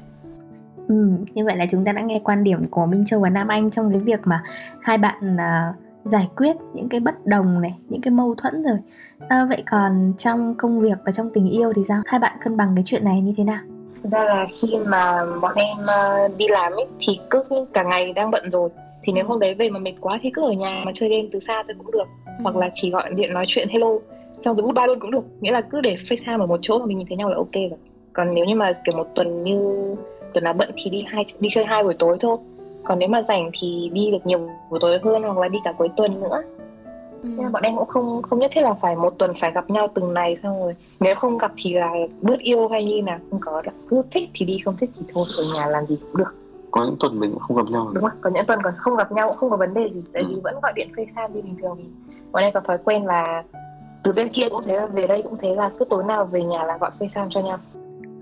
Ừ, 0.87 1.09
như 1.33 1.45
vậy 1.45 1.55
là 1.55 1.65
chúng 1.71 1.85
ta 1.85 1.91
đã 1.91 2.01
nghe 2.01 2.21
quan 2.23 2.43
điểm 2.43 2.67
của 2.71 2.85
Minh 2.85 3.05
Châu 3.05 3.19
và 3.19 3.29
Nam 3.29 3.47
Anh 3.47 3.71
trong 3.71 3.91
cái 3.91 3.99
việc 3.99 4.19
mà 4.23 4.43
hai 4.81 4.97
bạn 4.97 5.35
uh, 5.35 5.75
giải 6.03 6.27
quyết 6.37 6.55
những 6.73 6.89
cái 6.89 6.99
bất 6.99 7.25
đồng 7.25 7.61
này, 7.61 7.75
những 7.89 8.01
cái 8.01 8.11
mâu 8.11 8.35
thuẫn 8.35 8.63
rồi. 8.63 8.77
À, 9.29 9.45
vậy 9.49 9.63
còn 9.71 10.13
trong 10.17 10.55
công 10.57 10.81
việc 10.81 10.97
và 11.05 11.11
trong 11.11 11.29
tình 11.33 11.49
yêu 11.49 11.73
thì 11.73 11.83
sao? 11.83 12.01
Hai 12.05 12.19
bạn 12.19 12.37
cân 12.43 12.57
bằng 12.57 12.71
cái 12.75 12.83
chuyện 12.87 13.05
này 13.05 13.21
như 13.21 13.33
thế 13.37 13.43
nào? 13.43 13.59
ra 14.11 14.23
là 14.23 14.47
khi 14.61 14.77
mà 14.85 15.25
bọn 15.41 15.55
em 15.55 15.77
uh, 15.77 16.37
đi 16.37 16.47
làm 16.47 16.71
ấy 16.71 16.85
thì 16.99 17.19
cứ 17.29 17.43
cả 17.73 17.83
ngày 17.83 18.13
đang 18.13 18.31
bận 18.31 18.49
rồi 18.51 18.69
thì 19.03 19.13
nếu 19.13 19.25
hôm 19.25 19.39
đấy 19.39 19.53
về 19.53 19.69
mà 19.69 19.79
mệt 19.79 19.93
quá 20.01 20.19
thì 20.23 20.29
cứ 20.33 20.41
ở 20.41 20.51
nhà 20.51 20.81
mà 20.85 20.91
chơi 20.95 21.09
game 21.09 21.27
từ 21.31 21.39
xa 21.39 21.63
thôi 21.67 21.75
cũng 21.77 21.91
được 21.91 22.07
ừ. 22.25 22.31
hoặc 22.43 22.55
là 22.55 22.69
chỉ 22.73 22.89
gọi 22.89 23.09
điện 23.15 23.33
nói 23.33 23.45
chuyện 23.47 23.67
hello 23.69 23.89
xong 24.45 24.55
rồi 24.55 24.63
bút 24.63 24.71
ba 24.71 24.85
luôn 24.85 24.99
cũng 24.99 25.11
được 25.11 25.23
nghĩa 25.41 25.51
là 25.51 25.61
cứ 25.61 25.81
để 25.81 25.97
facetime 26.09 26.39
ở 26.39 26.45
một 26.45 26.59
chỗ 26.61 26.79
mà 26.79 26.85
mình 26.85 26.97
nhìn 26.97 27.07
thấy 27.07 27.17
nhau 27.17 27.29
là 27.29 27.35
ok 27.35 27.53
rồi 27.53 27.79
còn 28.13 28.33
nếu 28.33 28.45
như 28.45 28.55
mà 28.55 28.73
kiểu 28.85 28.95
một 28.95 29.07
tuần 29.15 29.43
như 29.43 29.75
tuần 30.33 30.43
nào 30.43 30.53
bận 30.53 30.69
thì 30.75 30.89
đi 30.89 31.03
hai 31.07 31.25
đi 31.39 31.49
chơi 31.51 31.65
hai 31.65 31.83
buổi 31.83 31.93
tối 31.99 32.17
thôi 32.19 32.37
còn 32.83 32.99
nếu 32.99 33.09
mà 33.09 33.21
rảnh 33.21 33.49
thì 33.61 33.89
đi 33.93 34.11
được 34.11 34.25
nhiều 34.25 34.49
buổi 34.69 34.79
tối 34.81 34.99
hơn 35.03 35.23
hoặc 35.23 35.37
là 35.37 35.47
đi 35.47 35.59
cả 35.63 35.73
cuối 35.77 35.89
tuần 35.97 36.21
nữa. 36.21 36.41
Ừ. 37.23 37.29
nên 37.37 37.51
bọn 37.51 37.63
em 37.63 37.75
cũng 37.77 37.87
không 37.87 38.21
không 38.21 38.39
nhất 38.39 38.51
thiết 38.53 38.61
là 38.61 38.73
phải 38.73 38.95
một 38.95 39.13
tuần 39.17 39.31
phải 39.39 39.51
gặp 39.51 39.69
nhau 39.69 39.87
từng 39.95 40.13
ngày 40.13 40.35
xong 40.35 40.59
rồi 40.59 40.75
nếu 40.99 41.15
không 41.15 41.37
gặp 41.37 41.51
thì 41.57 41.73
là 41.73 41.91
bớt 42.21 42.39
yêu 42.39 42.67
hay 42.67 42.85
như 42.85 43.01
nào 43.01 43.19
không 43.29 43.39
có 43.39 43.61
đâu. 43.61 43.73
Cứ 43.89 44.01
thích 44.11 44.29
thì 44.33 44.45
đi 44.45 44.57
không 44.65 44.77
thích 44.77 44.89
thì 44.99 45.05
thôi 45.13 45.25
ở 45.37 45.43
nhà 45.55 45.67
làm 45.67 45.85
gì 45.85 45.97
cũng 46.01 46.17
được. 46.17 46.35
Có 46.71 46.85
những 46.85 46.95
tuần 46.99 47.19
mình 47.19 47.31
cũng 47.31 47.39
không 47.39 47.57
gặp 47.57 47.71
nhau. 47.71 47.91
Đúng 47.93 48.03
không? 48.03 48.17
Có 48.21 48.29
những 48.29 48.45
tuần 48.45 48.59
còn 48.63 48.73
không 48.77 48.95
gặp 48.95 49.11
nhau 49.11 49.29
cũng 49.29 49.37
không 49.37 49.49
có 49.49 49.57
vấn 49.57 49.73
đề 49.73 49.89
gì 49.93 50.01
tại 50.13 50.23
ừ. 50.23 50.27
vì 50.29 50.41
vẫn 50.43 50.55
gọi 50.63 50.73
điện 50.75 50.89
facetime 50.95 51.29
như 51.33 51.41
bình 51.41 51.55
thường 51.61 51.77
thì 51.77 51.83
bọn 52.31 52.43
em 52.43 52.53
có 52.53 52.59
thói 52.59 52.77
quen 52.77 53.05
là 53.05 53.43
từ 54.03 54.11
bên 54.11 54.29
kia 54.29 54.49
cũng 54.49 54.63
thế 54.65 54.75
là 54.75 54.85
về 54.85 55.07
đây 55.07 55.21
cũng 55.21 55.37
thế 55.41 55.55
là 55.55 55.71
cứ 55.79 55.85
tối 55.85 56.03
nào 56.03 56.25
về 56.25 56.43
nhà 56.43 56.63
là 56.63 56.77
gọi 56.77 56.91
facetime 56.99 57.27
cho 57.29 57.41
nhau 57.41 57.57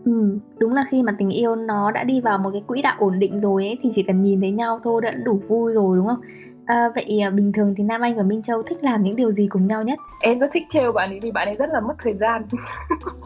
Ừ, 0.06 0.38
đúng 0.58 0.74
là 0.74 0.86
khi 0.90 1.04
mà 1.04 1.16
tình 1.18 1.30
yêu 1.30 1.56
nó 1.56 1.92
đã 1.92 2.04
đi 2.04 2.22
vào 2.22 2.38
một 2.38 2.50
cái 2.54 2.64
quỹ 2.68 2.82
đạo 2.82 2.96
ổn 3.00 3.20
định 3.20 3.42
rồi 3.42 3.66
ấy 3.66 3.78
thì 3.84 3.90
chỉ 3.96 4.04
cần 4.04 4.22
nhìn 4.22 4.42
thấy 4.42 4.52
nhau 4.52 4.80
thôi 4.84 5.02
đã 5.02 5.12
đủ 5.12 5.42
vui 5.48 5.74
rồi 5.74 5.98
đúng 5.98 6.08
không? 6.08 6.22
À, 6.66 6.90
vậy 6.96 7.22
à, 7.24 7.30
bình 7.30 7.52
thường 7.52 7.74
thì 7.78 7.84
Nam 7.84 8.02
Anh 8.02 8.18
và 8.18 8.24
Minh 8.24 8.42
Châu 8.42 8.64
thích 8.64 8.84
làm 8.84 9.04
những 9.04 9.16
điều 9.16 9.32
gì 9.32 9.48
cùng 9.48 9.68
nhau 9.68 9.84
nhất? 9.84 10.00
Em 10.22 10.40
rất 10.40 10.52
thích 10.54 10.64
trêu 10.70 10.92
bạn 10.92 11.10
ấy 11.10 11.20
vì 11.20 11.32
bạn 11.32 11.48
ấy 11.48 11.56
rất 11.56 11.70
là 11.70 11.80
mất 11.80 11.94
thời 12.04 12.14
gian. 12.14 12.46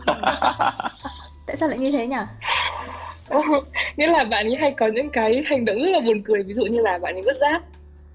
Tại 1.48 1.56
sao 1.56 1.70
lại 1.70 1.78
như 1.78 1.92
thế 1.92 2.08
nhỉ? 2.08 2.18
nghĩa 3.98 4.08
là 4.08 4.24
bạn 4.24 4.46
ấy 4.46 4.56
hay 4.56 4.72
có 4.72 4.88
những 4.88 5.10
cái 5.10 5.44
hành 5.46 5.66
động 5.66 5.76
rất 5.76 5.90
là 5.90 6.00
buồn 6.06 6.22
cười 6.26 6.44
ví 6.44 6.54
dụ 6.54 6.64
như 6.64 6.82
là 6.82 6.98
bạn 6.98 7.16
ấy 7.16 7.22
vứt 7.26 7.38
rác 7.42 7.62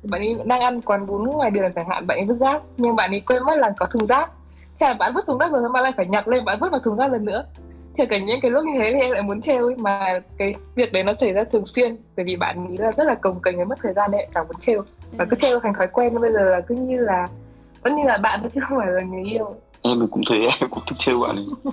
bạn 0.03 0.21
ấy 0.21 0.37
đang 0.45 0.61
ăn 0.61 0.81
quán 0.81 1.07
bún 1.07 1.25
ngoài 1.25 1.51
đường 1.51 1.73
chẳng 1.77 1.89
hạn 1.89 2.07
bạn 2.07 2.19
ấy 2.19 2.25
vứt 2.25 2.37
rác 2.41 2.63
nhưng 2.77 2.97
bạn 2.97 3.11
ấy 3.11 3.21
quên 3.21 3.45
mất 3.45 3.59
là 3.59 3.73
có 3.79 3.87
thùng 3.87 4.07
rác 4.07 4.31
thế 4.81 4.87
là 4.87 4.95
bạn 4.95 5.13
vứt 5.15 5.25
xuống 5.27 5.39
đất 5.39 5.53
rồi 5.53 5.69
bạn 5.73 5.83
lại 5.83 5.93
phải 5.97 6.07
nhặt 6.07 6.29
lên 6.29 6.45
bạn 6.45 6.59
vứt 6.61 6.73
vào 6.73 6.81
thùng 6.81 6.97
rác 6.97 7.13
lần 7.13 7.25
nữa 7.25 7.45
thì 7.99 8.07
cả 8.07 8.19
những 8.19 8.41
cái 8.41 8.51
lúc 8.51 8.65
như 8.65 8.79
thế 8.79 8.91
thì 8.93 9.01
em 9.01 9.11
lại 9.11 9.23
muốn 9.23 9.41
trêu 9.41 9.65
ấy 9.65 9.75
mà 9.79 10.21
cái 10.39 10.55
việc 10.75 10.93
đấy 10.93 11.03
nó 11.03 11.15
xảy 11.15 11.33
ra 11.33 11.45
thường 11.45 11.67
xuyên 11.67 11.97
bởi 12.17 12.25
vì 12.25 12.37
bạn 12.37 12.69
nghĩ 12.69 12.77
là 12.77 12.93
rất 12.93 13.05
là 13.05 13.15
cồng 13.15 13.43
kềnh 13.43 13.57
với 13.57 13.67
mất 13.67 13.79
thời 13.83 13.93
gian 13.93 14.11
đấy 14.11 14.27
càng 14.35 14.47
muốn 14.47 14.61
trêu. 14.61 14.83
Và 15.19 15.25
cứ 15.25 15.37
trêu 15.41 15.61
thành 15.61 15.75
thói 15.75 15.87
quen 15.93 16.21
bây 16.21 16.33
giờ 16.33 16.45
là 16.45 16.61
cứ 16.61 16.75
như 16.75 16.97
là 16.97 17.27
vẫn 17.83 17.97
như 17.97 18.03
là 18.05 18.19
bạn 18.19 18.49
chứ 18.55 18.61
không 18.69 18.79
phải 18.79 18.91
là 18.91 19.03
người 19.03 19.25
yêu. 19.25 19.55
Em 19.83 20.09
cũng 20.11 20.23
thấy 20.27 20.39
em 20.61 20.71
cũng 20.71 20.83
thích 20.87 20.99
trêu 20.99 21.21
bạn 21.21 21.37
ấy. 21.37 21.73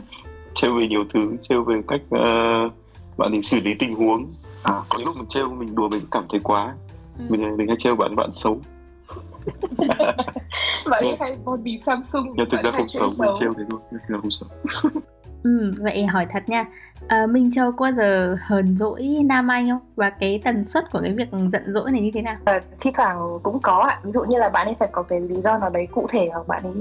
Trêu 0.55 0.73
về 0.73 0.87
nhiều 0.87 1.03
thứ 1.13 1.35
trêu 1.49 1.63
về 1.63 1.81
cách 1.87 2.01
uh, 2.15 2.71
bạn 3.17 3.31
ấy 3.31 3.41
xử 3.41 3.59
lý 3.59 3.73
tình 3.79 3.93
huống. 3.93 4.33
À, 4.63 4.73
có 4.89 4.97
những 4.97 5.07
lúc 5.07 5.15
mình 5.17 5.27
trêu 5.29 5.49
mình 5.49 5.75
đùa 5.75 5.89
mình 5.89 6.05
cảm 6.11 6.25
thấy 6.29 6.39
quá. 6.43 6.75
Ừ. 7.19 7.25
mình 7.29 7.57
mình 7.57 7.67
hay 7.67 7.77
trêu 7.79 7.95
bạn 7.95 8.15
bạn 8.15 8.29
xấu. 8.33 8.59
Bạn 10.89 11.03
ấy 11.03 11.17
hay 11.19 11.35
body 11.45 11.79
Samsung 11.85 12.33
nhưng 12.35 12.49
thực 12.49 12.61
ra 12.63 12.71
không 12.71 12.89
xấu 12.89 13.11
mình 13.17 13.29
trêu 13.39 13.53
thế 13.57 13.63
thôi 13.69 13.79
thực 13.91 13.97
ra 14.07 14.17
không 14.21 14.31
xấu 14.31 14.89
Ừ, 15.43 15.71
vậy 15.79 16.05
hỏi 16.05 16.27
thật 16.31 16.43
nha. 16.47 16.65
À, 17.07 17.27
Minh 17.27 17.51
Châu 17.51 17.71
có 17.71 17.83
bao 17.83 17.91
giờ 17.91 18.35
hờn 18.41 18.77
dỗi 18.77 19.17
Nam 19.25 19.51
Anh 19.51 19.69
không? 19.69 19.79
Và 19.95 20.09
cái 20.09 20.41
tần 20.43 20.65
suất 20.65 20.91
của 20.91 20.99
cái 21.03 21.13
việc 21.13 21.29
giận 21.51 21.71
dỗi 21.71 21.91
này 21.91 22.01
như 22.01 22.11
thế 22.13 22.21
nào? 22.21 22.37
À, 22.45 22.59
thi 22.79 22.91
thoảng 22.93 23.39
cũng 23.43 23.59
có 23.59 23.73
ạ. 23.73 23.99
Ví 24.03 24.11
dụ 24.11 24.21
như 24.23 24.37
là 24.37 24.49
bạn 24.49 24.67
ấy 24.67 24.75
phải 24.79 24.89
có 24.91 25.03
cái 25.03 25.19
lý 25.19 25.41
do 25.41 25.57
nào 25.57 25.69
đấy 25.69 25.87
cụ 25.91 26.07
thể 26.09 26.29
Hoặc 26.33 26.47
bạn 26.47 26.63
ấy 26.63 26.73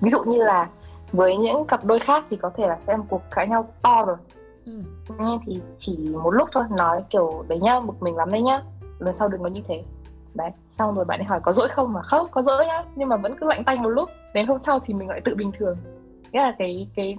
Ví 0.00 0.10
dụ 0.10 0.24
như 0.24 0.42
là 0.44 0.68
với 1.12 1.36
những 1.36 1.64
cặp 1.64 1.84
đôi 1.84 1.98
khác 1.98 2.24
thì 2.30 2.36
có 2.36 2.50
thể 2.56 2.68
là 2.68 2.78
xem 2.86 3.02
cuộc 3.08 3.22
cãi 3.30 3.48
nhau 3.48 3.68
to 3.82 4.04
rồi. 4.06 4.16
Ừ. 4.66 4.72
Nhưng 5.18 5.38
thì 5.46 5.60
chỉ 5.78 5.96
một 6.22 6.30
lúc 6.30 6.48
thôi 6.52 6.64
Nói 6.70 7.02
kiểu 7.10 7.44
đấy 7.48 7.58
nhá, 7.62 7.80
một 7.80 7.94
mình 8.00 8.16
lắm 8.16 8.30
đấy 8.30 8.42
nhá. 8.42 8.62
Lần 8.98 9.14
sau 9.14 9.28
đừng 9.28 9.42
có 9.42 9.48
như 9.48 9.60
thế. 9.68 9.82
Đấy, 10.34 10.50
xong 10.70 10.94
rồi 10.94 11.04
bạn 11.04 11.20
ấy 11.20 11.24
hỏi 11.24 11.40
có 11.42 11.52
dỗi 11.52 11.68
không? 11.68 11.92
Mà 11.92 12.02
không, 12.02 12.26
có 12.30 12.42
dỗi 12.42 12.66
nhá. 12.66 12.84
Nhưng 12.96 13.08
mà 13.08 13.16
vẫn 13.16 13.36
cứ 13.40 13.46
lạnh 13.46 13.64
tay 13.64 13.76
một 13.76 13.88
lúc. 13.88 14.08
Đến 14.34 14.46
hôm 14.46 14.58
sau 14.62 14.78
thì 14.80 14.94
mình 14.94 15.08
lại 15.08 15.20
tự 15.20 15.34
bình 15.34 15.52
thường. 15.58 15.76
Nghĩa 16.32 16.40
là 16.40 16.54
cái 16.58 16.88
cái 16.94 17.16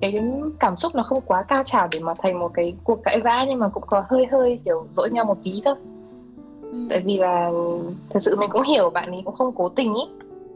cái 0.00 0.14
cảm 0.60 0.76
xúc 0.76 0.94
nó 0.94 1.02
không 1.02 1.20
quá 1.26 1.42
cao 1.42 1.62
trào 1.66 1.88
để 1.92 2.00
mà 2.00 2.14
thành 2.18 2.38
một 2.38 2.50
cái 2.54 2.74
cuộc 2.84 3.02
cãi 3.04 3.20
vã 3.20 3.44
nhưng 3.48 3.58
mà 3.58 3.68
cũng 3.68 3.82
có 3.86 4.04
hơi 4.08 4.26
hơi 4.26 4.60
kiểu 4.64 4.86
dỗi 4.96 5.10
nhau 5.10 5.24
một 5.24 5.38
tí 5.42 5.62
thôi. 5.64 5.74
Ừ. 6.62 6.78
tại 6.90 7.00
vì 7.00 7.16
là 7.16 7.50
thật 8.10 8.20
sự 8.20 8.36
mình 8.36 8.50
cũng 8.52 8.62
hiểu 8.62 8.90
bạn 8.90 9.10
ấy 9.10 9.22
cũng 9.24 9.34
không 9.34 9.54
cố 9.54 9.68
tình 9.68 9.94
ý. 9.94 10.02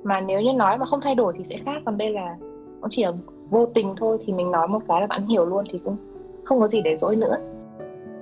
Mà 0.04 0.20
nếu 0.20 0.40
như 0.40 0.52
nói 0.52 0.78
mà 0.78 0.86
không 0.86 1.00
thay 1.00 1.14
đổi 1.14 1.34
thì 1.38 1.44
sẽ 1.44 1.56
khác 1.64 1.82
còn 1.84 1.98
đây 1.98 2.12
là 2.12 2.36
cũng 2.80 2.90
chỉ 2.90 3.04
là 3.04 3.12
vô 3.50 3.66
tình 3.66 3.94
thôi 3.96 4.18
thì 4.26 4.32
mình 4.32 4.50
nói 4.50 4.68
một 4.68 4.82
cái 4.88 5.00
là 5.00 5.06
bạn 5.06 5.26
hiểu 5.26 5.46
luôn 5.46 5.64
thì 5.72 5.80
cũng 5.84 5.96
không 6.44 6.60
có 6.60 6.68
gì 6.68 6.82
để 6.82 6.96
dỗi 6.98 7.16
nữa. 7.16 7.36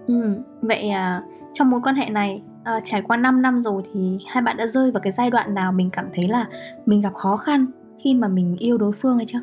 Ừ 0.06 0.34
vậy 0.62 0.88
à, 0.88 1.22
trong 1.52 1.70
mối 1.70 1.80
quan 1.84 1.94
hệ 1.94 2.08
này 2.08 2.42
à, 2.64 2.80
trải 2.84 3.02
qua 3.02 3.16
5 3.16 3.42
năm 3.42 3.62
rồi 3.62 3.82
thì 3.92 4.18
hai 4.26 4.42
bạn 4.42 4.56
đã 4.56 4.66
rơi 4.66 4.90
vào 4.90 5.00
cái 5.00 5.12
giai 5.12 5.30
đoạn 5.30 5.54
nào 5.54 5.72
mình 5.72 5.90
cảm 5.92 6.08
thấy 6.14 6.28
là 6.28 6.46
mình 6.86 7.00
gặp 7.00 7.14
khó 7.14 7.36
khăn 7.36 7.66
khi 7.98 8.14
mà 8.14 8.28
mình 8.28 8.56
yêu 8.58 8.78
đối 8.78 8.92
phương 8.92 9.16
hay 9.16 9.26
chưa 9.26 9.40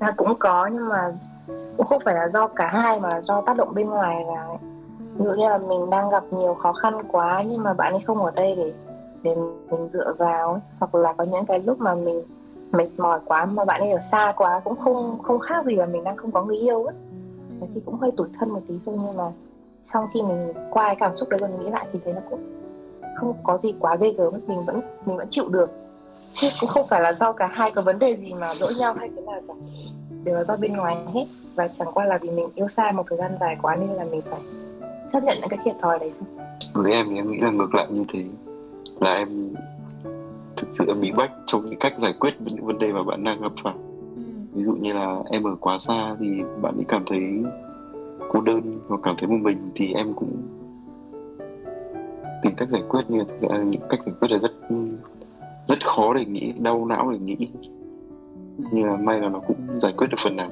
là 0.00 0.12
cũng 0.16 0.34
có 0.38 0.66
nhưng 0.66 0.88
mà 0.88 1.12
cũng 1.76 1.86
không 1.86 2.02
phải 2.04 2.14
là 2.14 2.28
do 2.28 2.46
cả 2.46 2.70
hai 2.72 3.00
mà 3.00 3.20
do 3.20 3.40
tác 3.40 3.56
động 3.56 3.74
bên 3.74 3.90
ngoài 3.90 4.24
vào 4.26 4.48
ấy. 4.48 4.58
ví 5.16 5.24
dụ 5.24 5.32
như 5.32 5.48
là 5.48 5.58
mình 5.58 5.90
đang 5.90 6.10
gặp 6.10 6.24
nhiều 6.30 6.54
khó 6.54 6.72
khăn 6.72 6.94
quá 7.08 7.42
nhưng 7.46 7.62
mà 7.62 7.72
bạn 7.74 7.92
ấy 7.92 8.02
không 8.06 8.24
ở 8.24 8.30
đây 8.30 8.54
để 8.56 8.72
để 9.22 9.34
mình 9.70 9.88
dựa 9.92 10.12
vào 10.18 10.52
ấy. 10.52 10.60
hoặc 10.80 10.94
là 10.94 11.12
có 11.12 11.24
những 11.24 11.46
cái 11.46 11.58
lúc 11.58 11.80
mà 11.80 11.94
mình 11.94 12.22
mệt 12.72 12.88
mỏi 12.96 13.20
quá 13.24 13.44
mà 13.44 13.64
bạn 13.64 13.80
ấy 13.80 13.90
ở 13.90 14.00
xa 14.10 14.32
quá 14.36 14.60
cũng 14.64 14.76
không 14.76 15.18
không 15.22 15.38
khác 15.38 15.64
gì 15.64 15.76
là 15.76 15.86
mình 15.86 16.04
đang 16.04 16.16
không 16.16 16.32
có 16.32 16.44
người 16.44 16.56
yêu 16.56 16.84
ấy 16.84 16.94
ừ. 17.60 17.66
thì 17.74 17.80
cũng 17.86 17.94
hơi 17.94 18.12
tủi 18.16 18.28
thân 18.38 18.50
một 18.50 18.60
tí 18.68 18.74
thôi 18.86 18.96
nhưng 19.02 19.16
mà 19.16 19.24
sau 19.84 20.10
khi 20.14 20.22
mình 20.22 20.52
qua 20.70 20.86
cái 20.86 20.96
cảm 21.00 21.14
xúc 21.14 21.28
đấy 21.28 21.40
rồi 21.40 21.50
mình 21.50 21.60
nghĩ 21.60 21.70
lại 21.70 21.86
thì 21.92 21.98
thấy 22.04 22.12
nó 22.12 22.20
cũng 22.30 22.40
không 23.16 23.34
có 23.42 23.58
gì 23.58 23.74
quá 23.80 23.96
ghê 23.96 24.14
gớm 24.18 24.32
mình 24.46 24.64
vẫn 24.64 24.80
mình 25.06 25.16
vẫn 25.16 25.26
chịu 25.30 25.48
được 25.48 25.70
chứ 26.34 26.48
cũng 26.60 26.70
không 26.70 26.86
phải 26.88 27.00
là 27.00 27.12
do 27.12 27.32
cả 27.32 27.46
hai 27.52 27.70
có 27.70 27.82
vấn 27.82 27.98
đề 27.98 28.16
gì 28.16 28.32
mà 28.34 28.54
dỗi 28.54 28.74
nhau 28.78 28.94
hay 28.98 29.10
cái 29.16 29.24
nào 29.24 29.40
cả 29.48 29.54
đều 30.24 30.34
là 30.34 30.44
do 30.44 30.56
bên 30.56 30.72
ngoài 30.72 30.96
hết. 31.14 31.24
Và 31.54 31.68
chẳng 31.68 31.88
qua 31.94 32.04
là 32.04 32.18
vì 32.18 32.30
mình 32.30 32.48
yêu 32.54 32.68
xa 32.68 32.92
một 32.92 33.02
thời 33.08 33.18
gian 33.18 33.32
dài 33.40 33.56
quá 33.62 33.76
nên 33.76 33.88
là 33.88 34.04
mình 34.04 34.20
phải 34.30 34.40
chấp 35.12 35.22
nhận 35.22 35.36
những 35.40 35.48
cái 35.48 35.58
thiệt 35.64 35.74
thòi 35.82 35.98
đấy 35.98 36.12
với 36.72 36.92
em 36.92 37.06
thì 37.10 37.16
em 37.16 37.32
nghĩ 37.32 37.38
là 37.38 37.50
ngược 37.50 37.74
lại 37.74 37.86
như 37.90 38.04
thế. 38.12 38.24
Là 39.00 39.14
em 39.14 39.54
thực 40.56 40.68
sự 40.78 40.84
em 40.88 41.00
bị 41.00 41.12
bách 41.12 41.30
trong 41.46 41.70
những 41.70 41.78
cách 41.78 41.94
giải 42.02 42.12
quyết 42.12 42.34
những 42.40 42.66
vấn 42.66 42.78
đề 42.78 42.92
mà 42.92 43.02
bạn 43.02 43.24
đang 43.24 43.40
gặp 43.40 43.52
phải. 43.64 43.74
Ừ. 44.16 44.22
ví 44.52 44.64
dụ 44.64 44.72
như 44.72 44.92
là 44.92 45.18
em 45.30 45.44
ở 45.44 45.56
quá 45.60 45.78
xa 45.78 46.16
thì 46.20 46.26
bạn 46.62 46.74
ấy 46.76 46.84
cảm 46.88 47.04
thấy 47.06 47.44
cô 48.28 48.40
đơn 48.40 48.80
hoặc 48.88 49.00
cảm 49.02 49.16
thấy 49.18 49.28
một 49.28 49.38
mình 49.40 49.70
thì 49.74 49.92
em 49.92 50.12
cũng 50.14 50.42
tìm 52.42 52.54
cách 52.56 52.68
giải 52.72 52.82
quyết. 52.88 53.02
Như 53.08 53.24
là 53.40 53.58
những 53.58 53.82
cách 53.88 54.00
giải 54.06 54.14
quyết 54.20 54.30
là 54.30 54.38
rất 54.38 54.52
rất 55.68 55.86
khó 55.86 56.14
để 56.14 56.24
nghĩ 56.24 56.52
đau 56.58 56.86
não 56.86 57.10
để 57.10 57.18
nghĩ 57.18 57.48
nhưng 58.58 58.86
mà 58.86 58.96
may 58.96 59.20
là 59.20 59.28
nó 59.28 59.38
cũng 59.38 59.80
giải 59.82 59.92
quyết 59.96 60.06
được 60.10 60.16
phần 60.24 60.36
nào. 60.36 60.50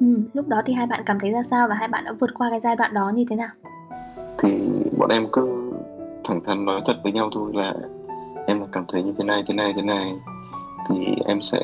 Ừ, 0.00 0.06
lúc 0.34 0.48
đó 0.48 0.62
thì 0.66 0.72
hai 0.72 0.86
bạn 0.86 1.02
cảm 1.06 1.18
thấy 1.20 1.30
ra 1.30 1.42
sao 1.42 1.68
và 1.68 1.74
hai 1.74 1.88
bạn 1.88 2.04
đã 2.04 2.12
vượt 2.12 2.30
qua 2.38 2.50
cái 2.50 2.60
giai 2.60 2.76
đoạn 2.76 2.94
đó 2.94 3.12
như 3.14 3.24
thế 3.30 3.36
nào? 3.36 3.48
Thì 4.38 4.48
bọn 4.98 5.10
em 5.10 5.26
cứ 5.32 5.72
thẳng 6.24 6.40
thắn 6.46 6.64
nói 6.64 6.80
thật 6.86 6.96
với 7.02 7.12
nhau 7.12 7.30
thôi 7.32 7.52
là 7.54 7.74
em 8.46 8.60
là 8.60 8.66
cảm 8.72 8.84
thấy 8.88 9.02
như 9.02 9.14
thế 9.18 9.24
này 9.24 9.44
thế 9.48 9.54
này 9.54 9.72
thế 9.76 9.82
này. 9.82 10.14
Thì 10.88 10.94
em 11.26 11.42
sẽ 11.42 11.62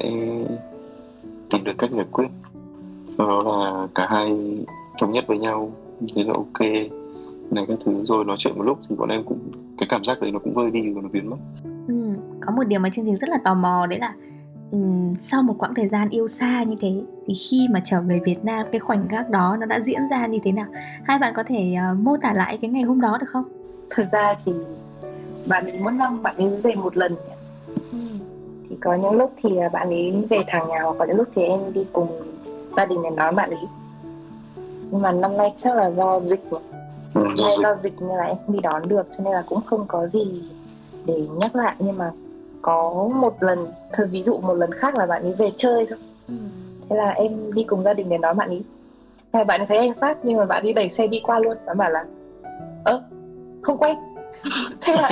tìm 1.50 1.64
được 1.64 1.72
cách 1.78 1.90
giải 1.90 2.06
quyết. 2.12 2.28
Sau 3.18 3.26
đó 3.26 3.42
là 3.42 3.86
cả 3.94 4.06
hai 4.10 4.56
thống 5.00 5.12
nhất 5.12 5.24
với 5.26 5.38
nhau. 5.38 5.72
Thế 6.14 6.24
là 6.24 6.32
ok. 6.34 6.60
Này 7.50 7.64
các 7.68 7.78
thứ 7.84 8.04
rồi 8.04 8.24
nói 8.24 8.36
chuyện 8.38 8.54
một 8.56 8.62
lúc 8.62 8.78
thì 8.88 8.96
bọn 8.96 9.08
em 9.08 9.24
cũng 9.24 9.38
cái 9.78 9.86
cảm 9.90 10.04
giác 10.04 10.20
đấy 10.20 10.30
nó 10.30 10.38
cũng 10.38 10.54
vơi 10.54 10.70
đi 10.70 10.92
và 10.92 11.00
nó 11.02 11.08
biến 11.12 11.30
mất. 11.30 11.36
Ừ, 11.88 11.94
có 12.40 12.52
một 12.52 12.62
điều 12.68 12.80
mà 12.80 12.90
chương 12.90 13.04
trình 13.04 13.16
rất 13.16 13.28
là 13.28 13.38
tò 13.44 13.54
mò 13.54 13.86
đấy 13.86 13.98
là 13.98 14.14
um, 14.72 15.12
sau 15.18 15.42
một 15.42 15.54
quãng 15.58 15.74
thời 15.74 15.86
gian 15.86 16.08
yêu 16.08 16.28
xa 16.28 16.62
như 16.62 16.76
thế 16.80 17.02
thì 17.26 17.34
khi 17.34 17.68
mà 17.70 17.80
trở 17.84 18.00
về 18.00 18.20
Việt 18.24 18.44
Nam 18.44 18.66
cái 18.72 18.80
khoảnh 18.80 19.08
khắc 19.08 19.30
đó 19.30 19.56
nó 19.60 19.66
đã 19.66 19.80
diễn 19.80 20.08
ra 20.10 20.26
như 20.26 20.38
thế 20.44 20.52
nào? 20.52 20.66
Hai 21.04 21.18
bạn 21.18 21.32
có 21.36 21.42
thể 21.42 21.74
uh, 21.92 21.98
mô 21.98 22.16
tả 22.16 22.32
lại 22.32 22.58
cái 22.62 22.70
ngày 22.70 22.82
hôm 22.82 23.00
đó 23.00 23.18
được 23.20 23.26
không? 23.28 23.44
Thực 23.90 24.04
ra 24.12 24.34
thì 24.44 24.52
bạn 25.46 25.64
ấy 25.64 25.78
mỗi 25.82 25.92
năm 25.92 26.22
bạn 26.22 26.36
ấy 26.36 26.48
về 26.48 26.74
một 26.74 26.96
lần 26.96 27.16
ừ. 27.92 27.98
thì 28.68 28.76
có 28.80 28.94
những 28.94 29.16
lúc 29.16 29.32
thì 29.42 29.50
bạn 29.72 29.88
ấy 29.88 30.26
về 30.30 30.38
thẳng 30.48 30.68
nhà 30.68 30.82
hoặc 30.82 30.96
có 30.98 31.04
những 31.04 31.16
lúc 31.16 31.28
thì 31.34 31.42
em 31.42 31.60
đi 31.72 31.86
cùng 31.92 32.08
gia 32.76 32.86
đình 32.86 33.02
để 33.02 33.10
nói 33.10 33.32
bạn 33.32 33.50
ấy. 33.50 33.64
Nhưng 34.90 35.02
mà 35.02 35.12
năm 35.12 35.36
nay 35.36 35.54
chắc 35.56 35.76
là 35.76 35.90
do 35.90 36.20
dịch 36.20 36.44
ừ, 37.14 37.22
do, 37.36 37.50
dịch. 37.50 37.62
do 37.62 37.74
dịch 37.74 37.94
nên 38.00 38.16
là 38.16 38.24
em 38.24 38.36
không 38.46 38.56
đi 38.56 38.60
đón 38.62 38.88
được 38.88 39.06
cho 39.18 39.24
nên 39.24 39.32
là 39.32 39.42
cũng 39.46 39.60
không 39.66 39.84
có 39.88 40.06
gì 40.06 40.42
để 41.06 41.26
nhắc 41.38 41.56
lại. 41.56 41.74
Nhưng 41.78 41.98
mà 41.98 42.12
có 42.62 43.08
một 43.14 43.42
lần 43.42 43.66
thôi 43.92 44.06
ví 44.06 44.22
dụ 44.22 44.40
một 44.40 44.54
lần 44.54 44.74
khác 44.74 44.94
là 44.94 45.06
bạn 45.06 45.22
ấy 45.22 45.32
về 45.32 45.50
chơi 45.56 45.86
thôi. 45.88 45.98
Ừ. 46.28 46.34
thế 46.88 46.96
là 46.96 47.08
em 47.08 47.54
đi 47.54 47.64
cùng 47.64 47.84
gia 47.84 47.94
đình 47.94 48.08
để 48.08 48.18
nói 48.18 48.34
bạn 48.34 48.48
ấy. 48.48 48.62
Thế 49.32 49.44
bạn 49.44 49.60
ấy 49.60 49.66
thấy 49.66 49.78
anh 49.78 49.94
phát 50.00 50.18
nhưng 50.22 50.38
mà 50.38 50.46
bạn 50.46 50.62
ấy 50.62 50.72
đẩy 50.72 50.88
xe 50.88 51.06
đi 51.06 51.20
qua 51.22 51.38
luôn. 51.38 51.56
Bạn 51.66 51.78
bảo 51.78 51.90
là 51.90 52.04
ơ 52.84 53.02
không 53.62 53.78
quen. 53.78 53.96
Thế 54.80 54.94
là 54.94 55.08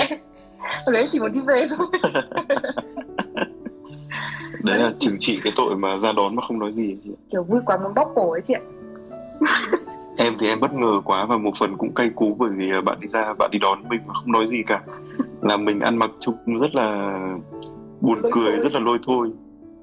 em 0.86 0.92
đấy 0.92 1.08
chỉ 1.12 1.18
muốn 1.18 1.32
đi 1.32 1.40
về 1.40 1.68
thôi. 1.76 1.86
Đấy 4.62 4.78
là 4.78 4.92
chừng 5.00 5.16
trị 5.20 5.40
cái 5.44 5.52
tội 5.56 5.76
mà 5.76 5.98
ra 5.98 6.12
đón 6.12 6.36
mà 6.36 6.42
không 6.48 6.58
nói 6.58 6.72
gì. 6.72 6.96
Kiểu 7.30 7.42
vui 7.42 7.60
quá 7.66 7.76
muốn 7.76 7.94
bóc 7.94 8.12
cổ 8.14 8.30
ấy 8.30 8.40
chị 8.40 8.54
ạ. 8.54 8.60
Em 10.16 10.34
thì 10.40 10.46
em 10.46 10.60
bất 10.60 10.74
ngờ 10.74 11.00
quá 11.04 11.24
và 11.24 11.36
một 11.36 11.50
phần 11.58 11.76
cũng 11.76 11.94
cay 11.94 12.10
cú 12.14 12.36
bởi 12.38 12.50
vì 12.50 12.70
bạn 12.84 13.00
đi 13.00 13.08
ra 13.12 13.34
bạn 13.38 13.50
đi 13.50 13.58
đón 13.58 13.78
mình 13.88 14.00
mà 14.06 14.14
không 14.14 14.32
nói 14.32 14.46
gì 14.48 14.62
cả 14.66 14.82
là 15.42 15.56
mình 15.56 15.80
ăn 15.80 15.96
mặc 15.96 16.10
trông 16.20 16.60
rất 16.60 16.74
là 16.74 17.18
buồn 18.00 18.20
lôi 18.22 18.32
cười 18.34 18.52
thôi. 18.52 18.60
rất 18.62 18.72
là 18.72 18.80
lôi 18.80 18.98
thôi. 19.06 19.30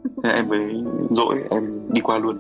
Thế 0.23 0.29
em 0.29 0.47
mới 0.47 0.83
dỗi 1.09 1.43
em 1.49 1.81
đi 1.89 2.01
qua 2.01 2.17
luôn. 2.17 2.39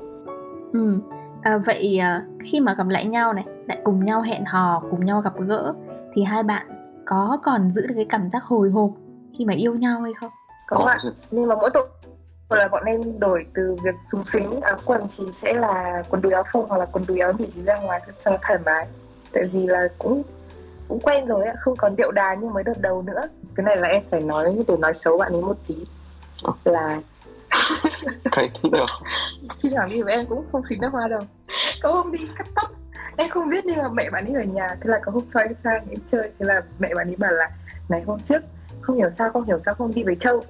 Ừ. 0.73 0.99
À, 1.41 1.57
vậy 1.57 1.97
à, 1.97 2.25
khi 2.43 2.59
mà 2.59 2.73
gặp 2.73 2.87
lại 2.87 3.05
nhau 3.05 3.33
này 3.33 3.45
lại 3.67 3.77
cùng 3.83 4.05
nhau 4.05 4.21
hẹn 4.21 4.45
hò 4.45 4.83
cùng 4.91 5.05
nhau 5.05 5.21
gặp 5.21 5.33
gỡ 5.47 5.73
thì 6.13 6.23
hai 6.23 6.43
bạn 6.43 6.65
có 7.05 7.39
còn 7.43 7.71
giữ 7.71 7.87
được 7.87 7.93
cái 7.95 8.05
cảm 8.09 8.29
giác 8.29 8.43
hồi 8.43 8.69
hộp 8.69 8.89
khi 9.37 9.45
mà 9.45 9.53
yêu 9.53 9.75
nhau 9.75 10.01
hay 10.01 10.13
không? 10.13 10.31
Có, 10.67 10.77
có 10.77 10.85
bạn 10.85 10.97
nhưng 11.31 11.47
mà 11.47 11.55
mỗi 11.55 11.69
tội 11.73 11.87
là 12.49 12.67
bọn 12.67 12.83
em 12.85 13.19
đổi 13.19 13.45
từ 13.53 13.75
việc 13.83 13.95
súng 14.11 14.23
xính 14.25 14.61
áo 14.61 14.77
quần 14.85 15.01
thì 15.17 15.25
sẽ 15.41 15.53
là 15.53 16.03
quần 16.09 16.21
đùi 16.21 16.33
áo 16.33 16.43
phông 16.53 16.65
hoặc 16.69 16.77
là 16.77 16.85
quần 16.85 17.03
đùi 17.07 17.19
áo 17.19 17.33
nỉ 17.39 17.63
ra 17.65 17.79
ngoài 17.79 18.01
cho 18.25 18.37
thoải 18.41 18.59
mái. 18.65 18.87
Tại 19.33 19.43
vì 19.53 19.67
là 19.67 19.87
cũng 19.97 20.23
cũng 20.87 20.99
quen 20.99 21.25
rồi 21.25 21.45
ạ 21.45 21.53
không 21.59 21.75
còn 21.75 21.95
điệu 21.95 22.11
đà 22.11 22.35
như 22.35 22.49
mới 22.49 22.63
đợt 22.63 22.81
đầu 22.81 23.01
nữa. 23.01 23.21
Cái 23.55 23.63
này 23.63 23.77
là 23.77 23.87
em 23.87 24.03
phải 24.11 24.21
nói 24.21 24.63
để 24.67 24.77
nói 24.77 24.93
xấu 24.93 25.17
bạn 25.17 25.31
ấy 25.31 25.41
một 25.41 25.57
tí. 25.67 25.75
Là 26.63 27.01
cái 28.31 28.49
khi 29.63 29.69
thoảng 29.75 29.89
đi 29.89 30.01
với 30.01 30.13
em 30.13 30.25
cũng 30.29 30.45
không 30.51 30.61
xính 30.69 30.81
nước 30.81 30.89
hoa 30.91 31.07
đâu. 31.07 31.19
Có 31.81 31.91
hôm 31.91 32.11
đi 32.11 32.19
cắt 32.37 32.47
tóc. 32.55 32.71
Em 33.17 33.29
không 33.29 33.49
biết 33.49 33.65
nhưng 33.65 33.77
mà 33.77 33.87
mẹ 33.87 34.09
bạn 34.09 34.25
ấy 34.25 34.33
ở 34.33 34.43
nhà 34.43 34.67
thế 34.67 34.89
là 34.89 34.99
có 35.03 35.11
hôm 35.11 35.23
sau 35.33 35.43
em 35.43 35.53
sang 35.63 35.85
em 35.89 35.99
chơi 36.11 36.31
thế 36.39 36.45
là 36.45 36.61
mẹ 36.79 36.93
bạn 36.95 37.07
ấy 37.07 37.15
bảo 37.15 37.31
là 37.31 37.49
này 37.89 38.03
hôm 38.07 38.19
trước 38.19 38.43
không 38.81 38.95
hiểu 38.95 39.09
sao 39.17 39.29
không 39.31 39.45
hiểu 39.45 39.59
sao 39.65 39.73
không 39.73 39.91
đi 39.95 40.03
với 40.03 40.15
châu. 40.15 40.41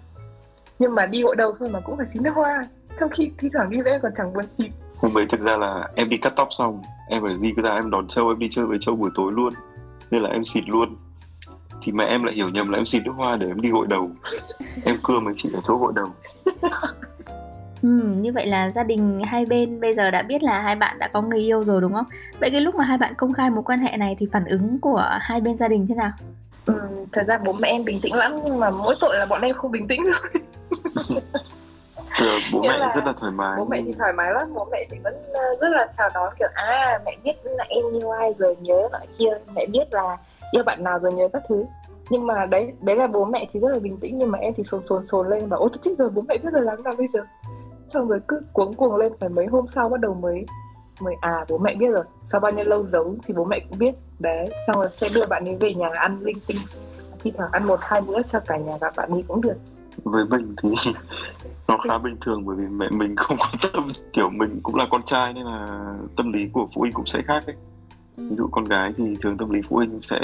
Nhưng 0.79 0.95
mà 0.95 1.05
đi 1.05 1.23
gội 1.23 1.35
đầu 1.35 1.55
thôi 1.59 1.69
mà 1.71 1.79
cũng 1.79 1.97
phải 1.97 2.07
xính 2.07 2.23
nước 2.23 2.35
hoa. 2.35 2.63
Trong 2.99 3.09
khi 3.09 3.31
thi 3.37 3.49
thoảng 3.53 3.69
đi 3.69 3.81
với 3.81 3.91
em 3.91 4.01
còn 4.01 4.11
chẳng 4.17 4.33
buồn 4.33 4.45
xịt. 4.47 4.71
Hôm 4.97 5.17
ấy 5.17 5.25
thực 5.31 5.39
ra 5.41 5.57
là 5.57 5.89
em 5.95 6.09
đi 6.09 6.17
cắt 6.17 6.33
tóc 6.35 6.47
xong 6.57 6.81
em 7.09 7.21
phải 7.21 7.33
đi 7.41 7.53
ra 7.63 7.73
em 7.73 7.89
đón 7.89 8.07
châu 8.07 8.29
em 8.29 8.39
đi 8.39 8.47
chơi 8.51 8.65
với 8.65 8.77
châu 8.81 8.95
buổi 8.95 9.09
tối 9.15 9.31
luôn 9.31 9.53
nên 10.11 10.21
là 10.21 10.29
em 10.29 10.45
xịt 10.45 10.63
luôn 10.67 10.95
thì 11.83 11.91
mẹ 11.91 12.05
em 12.05 12.23
lại 12.23 12.35
hiểu 12.35 12.49
nhầm 12.49 12.69
là 12.69 12.77
em 12.77 12.85
xịt 12.85 13.03
nước 13.05 13.11
hoa 13.15 13.35
để 13.35 13.47
em 13.47 13.61
đi 13.61 13.69
gội 13.69 13.87
đầu 13.89 14.11
em 14.85 14.97
cưa 15.03 15.19
mấy 15.19 15.33
chị 15.37 15.49
ở 15.53 15.59
chỗ 15.67 15.77
gội 15.77 15.93
đầu 15.95 16.07
Ừ, 17.81 17.89
như 18.17 18.33
vậy 18.33 18.47
là 18.47 18.71
gia 18.71 18.83
đình 18.83 19.21
hai 19.25 19.45
bên 19.45 19.79
bây 19.79 19.93
giờ 19.93 20.11
đã 20.11 20.21
biết 20.21 20.43
là 20.43 20.61
hai 20.61 20.75
bạn 20.75 20.99
đã 20.99 21.07
có 21.13 21.21
người 21.21 21.39
yêu 21.39 21.63
rồi 21.63 21.81
đúng 21.81 21.93
không? 21.93 22.05
Vậy 22.39 22.49
cái 22.51 22.61
lúc 22.61 22.75
mà 22.75 22.83
hai 22.83 22.97
bạn 22.97 23.13
công 23.17 23.33
khai 23.33 23.49
mối 23.49 23.63
quan 23.63 23.79
hệ 23.79 23.97
này 23.97 24.15
thì 24.19 24.27
phản 24.31 24.45
ứng 24.45 24.79
của 24.79 25.03
hai 25.21 25.41
bên 25.41 25.57
gia 25.57 25.67
đình 25.67 25.87
thế 25.89 25.95
nào? 25.95 26.11
Ừ, 26.65 26.73
thật 27.11 27.23
ra 27.27 27.37
bố 27.37 27.53
mẹ 27.53 27.67
em 27.67 27.85
bình 27.85 27.99
tĩnh 28.01 28.15
lắm 28.15 28.35
nhưng 28.45 28.59
mà 28.59 28.69
mỗi 28.69 28.95
tội 28.99 29.15
là 29.19 29.25
bọn 29.25 29.41
em 29.41 29.55
không 29.55 29.71
bình 29.71 29.87
tĩnh 29.87 30.01
thôi. 30.05 30.41
Kiểu 32.17 32.39
bố 32.53 32.61
mẹ 32.61 32.77
là 32.77 32.91
rất 32.95 33.05
là 33.05 33.13
thoải 33.19 33.31
mái. 33.31 33.55
bố 33.57 33.65
mẹ 33.65 33.81
thì 33.85 33.91
thoải 33.91 34.13
mái 34.13 34.33
lắm 34.33 34.53
bố 34.53 34.67
mẹ 34.71 34.85
thì 34.91 34.97
vẫn 35.03 35.13
ờ, 35.33 35.41
rất 35.61 35.69
là 35.71 35.87
chào 35.97 36.09
đón 36.13 36.33
kiểu 36.39 36.47
à 36.53 36.99
mẹ 37.05 37.15
biết 37.23 37.33
là 37.43 37.65
em 37.69 37.83
yêu 37.93 38.11
ai 38.11 38.33
rồi 38.37 38.55
nhớ 38.59 38.89
nọ 38.91 38.99
kia 39.17 39.37
mẹ 39.55 39.65
biết 39.65 39.93
là 39.93 40.17
yêu 40.51 40.63
bạn 40.63 40.83
nào 40.83 40.99
rồi 40.99 41.13
nhớ 41.13 41.27
các 41.33 41.43
thứ. 41.49 41.65
Nhưng 42.09 42.27
mà 42.27 42.45
đấy 42.45 42.73
đấy 42.81 42.95
là 42.95 43.07
bố 43.07 43.25
mẹ 43.25 43.47
thì 43.51 43.59
rất 43.59 43.69
là 43.71 43.79
bình 43.79 43.97
tĩnh 43.97 44.17
nhưng 44.17 44.31
mà 44.31 44.39
em 44.39 44.53
thì 44.57 44.63
sồn 44.63 44.81
sồn 44.89 45.05
sồn 45.05 45.29
lên 45.29 45.47
và 45.49 45.57
ôi 45.57 45.69
tôi 45.73 45.79
chết 45.83 45.91
rồi 45.97 46.09
bố 46.09 46.21
mẹ 46.27 46.37
biết 46.37 46.49
rồi 46.53 46.61
lắm 46.61 46.83
nào 46.83 46.93
bây 46.97 47.07
giờ? 47.13 47.19
Xong 47.93 48.07
rồi 48.07 48.19
cứ 48.27 48.41
cuống 48.53 48.73
cuồng 48.73 48.95
lên 48.95 49.13
phải 49.19 49.29
mấy 49.29 49.45
hôm 49.45 49.65
sau 49.67 49.89
bắt 49.89 49.99
đầu 49.99 50.13
mới 50.13 50.45
mới 51.01 51.15
à 51.21 51.45
bố 51.49 51.57
mẹ 51.57 51.75
biết 51.75 51.89
rồi 51.89 52.03
sau 52.31 52.41
bao 52.41 52.51
nhiêu 52.51 52.65
lâu 52.65 52.87
giấu 52.87 53.15
thì 53.25 53.33
bố 53.33 53.43
mẹ 53.43 53.59
cũng 53.69 53.79
biết. 53.79 53.91
Đấy 54.19 54.45
xong 54.67 54.75
rồi 54.75 54.89
sẽ 55.01 55.09
đưa 55.09 55.25
bạn 55.25 55.45
ấy 55.45 55.55
về 55.55 55.73
nhà 55.73 55.89
ăn 55.93 56.19
linh 56.21 56.39
tinh 56.47 56.57
thi 57.19 57.31
thoảng 57.37 57.49
ăn 57.51 57.67
một 57.67 57.79
hai 57.81 58.01
bữa 58.01 58.21
cho 58.31 58.39
cả 58.39 58.57
nhà 58.57 58.77
gặp 58.81 58.93
bạn 58.95 59.11
ấy 59.11 59.23
cũng 59.27 59.41
được 59.41 59.55
với 60.03 60.25
mình 60.25 60.55
thì 60.63 60.69
nó 61.67 61.77
khá 61.77 61.97
bình 61.97 62.17
thường 62.25 62.45
bởi 62.45 62.55
vì 62.55 62.67
mẹ 62.67 62.89
mình 62.91 63.15
không 63.17 63.37
quan 63.37 63.55
tâm 63.73 63.89
kiểu 64.13 64.29
mình 64.29 64.59
cũng 64.63 64.75
là 64.75 64.85
con 64.91 65.01
trai 65.05 65.33
nên 65.33 65.45
là 65.45 65.93
tâm 66.17 66.33
lý 66.33 66.39
của 66.53 66.69
phụ 66.75 66.81
huynh 66.81 66.93
cũng 66.93 67.05
sẽ 67.05 67.21
khác 67.27 67.43
ấy. 67.47 67.55
Ừ. 68.17 68.23
ví 68.29 68.35
dụ 68.35 68.47
con 68.51 68.67
gái 68.67 68.93
thì 68.97 69.03
thường 69.23 69.37
tâm 69.37 69.49
lý 69.49 69.61
phụ 69.69 69.75
huynh 69.75 69.99
sẽ 70.01 70.19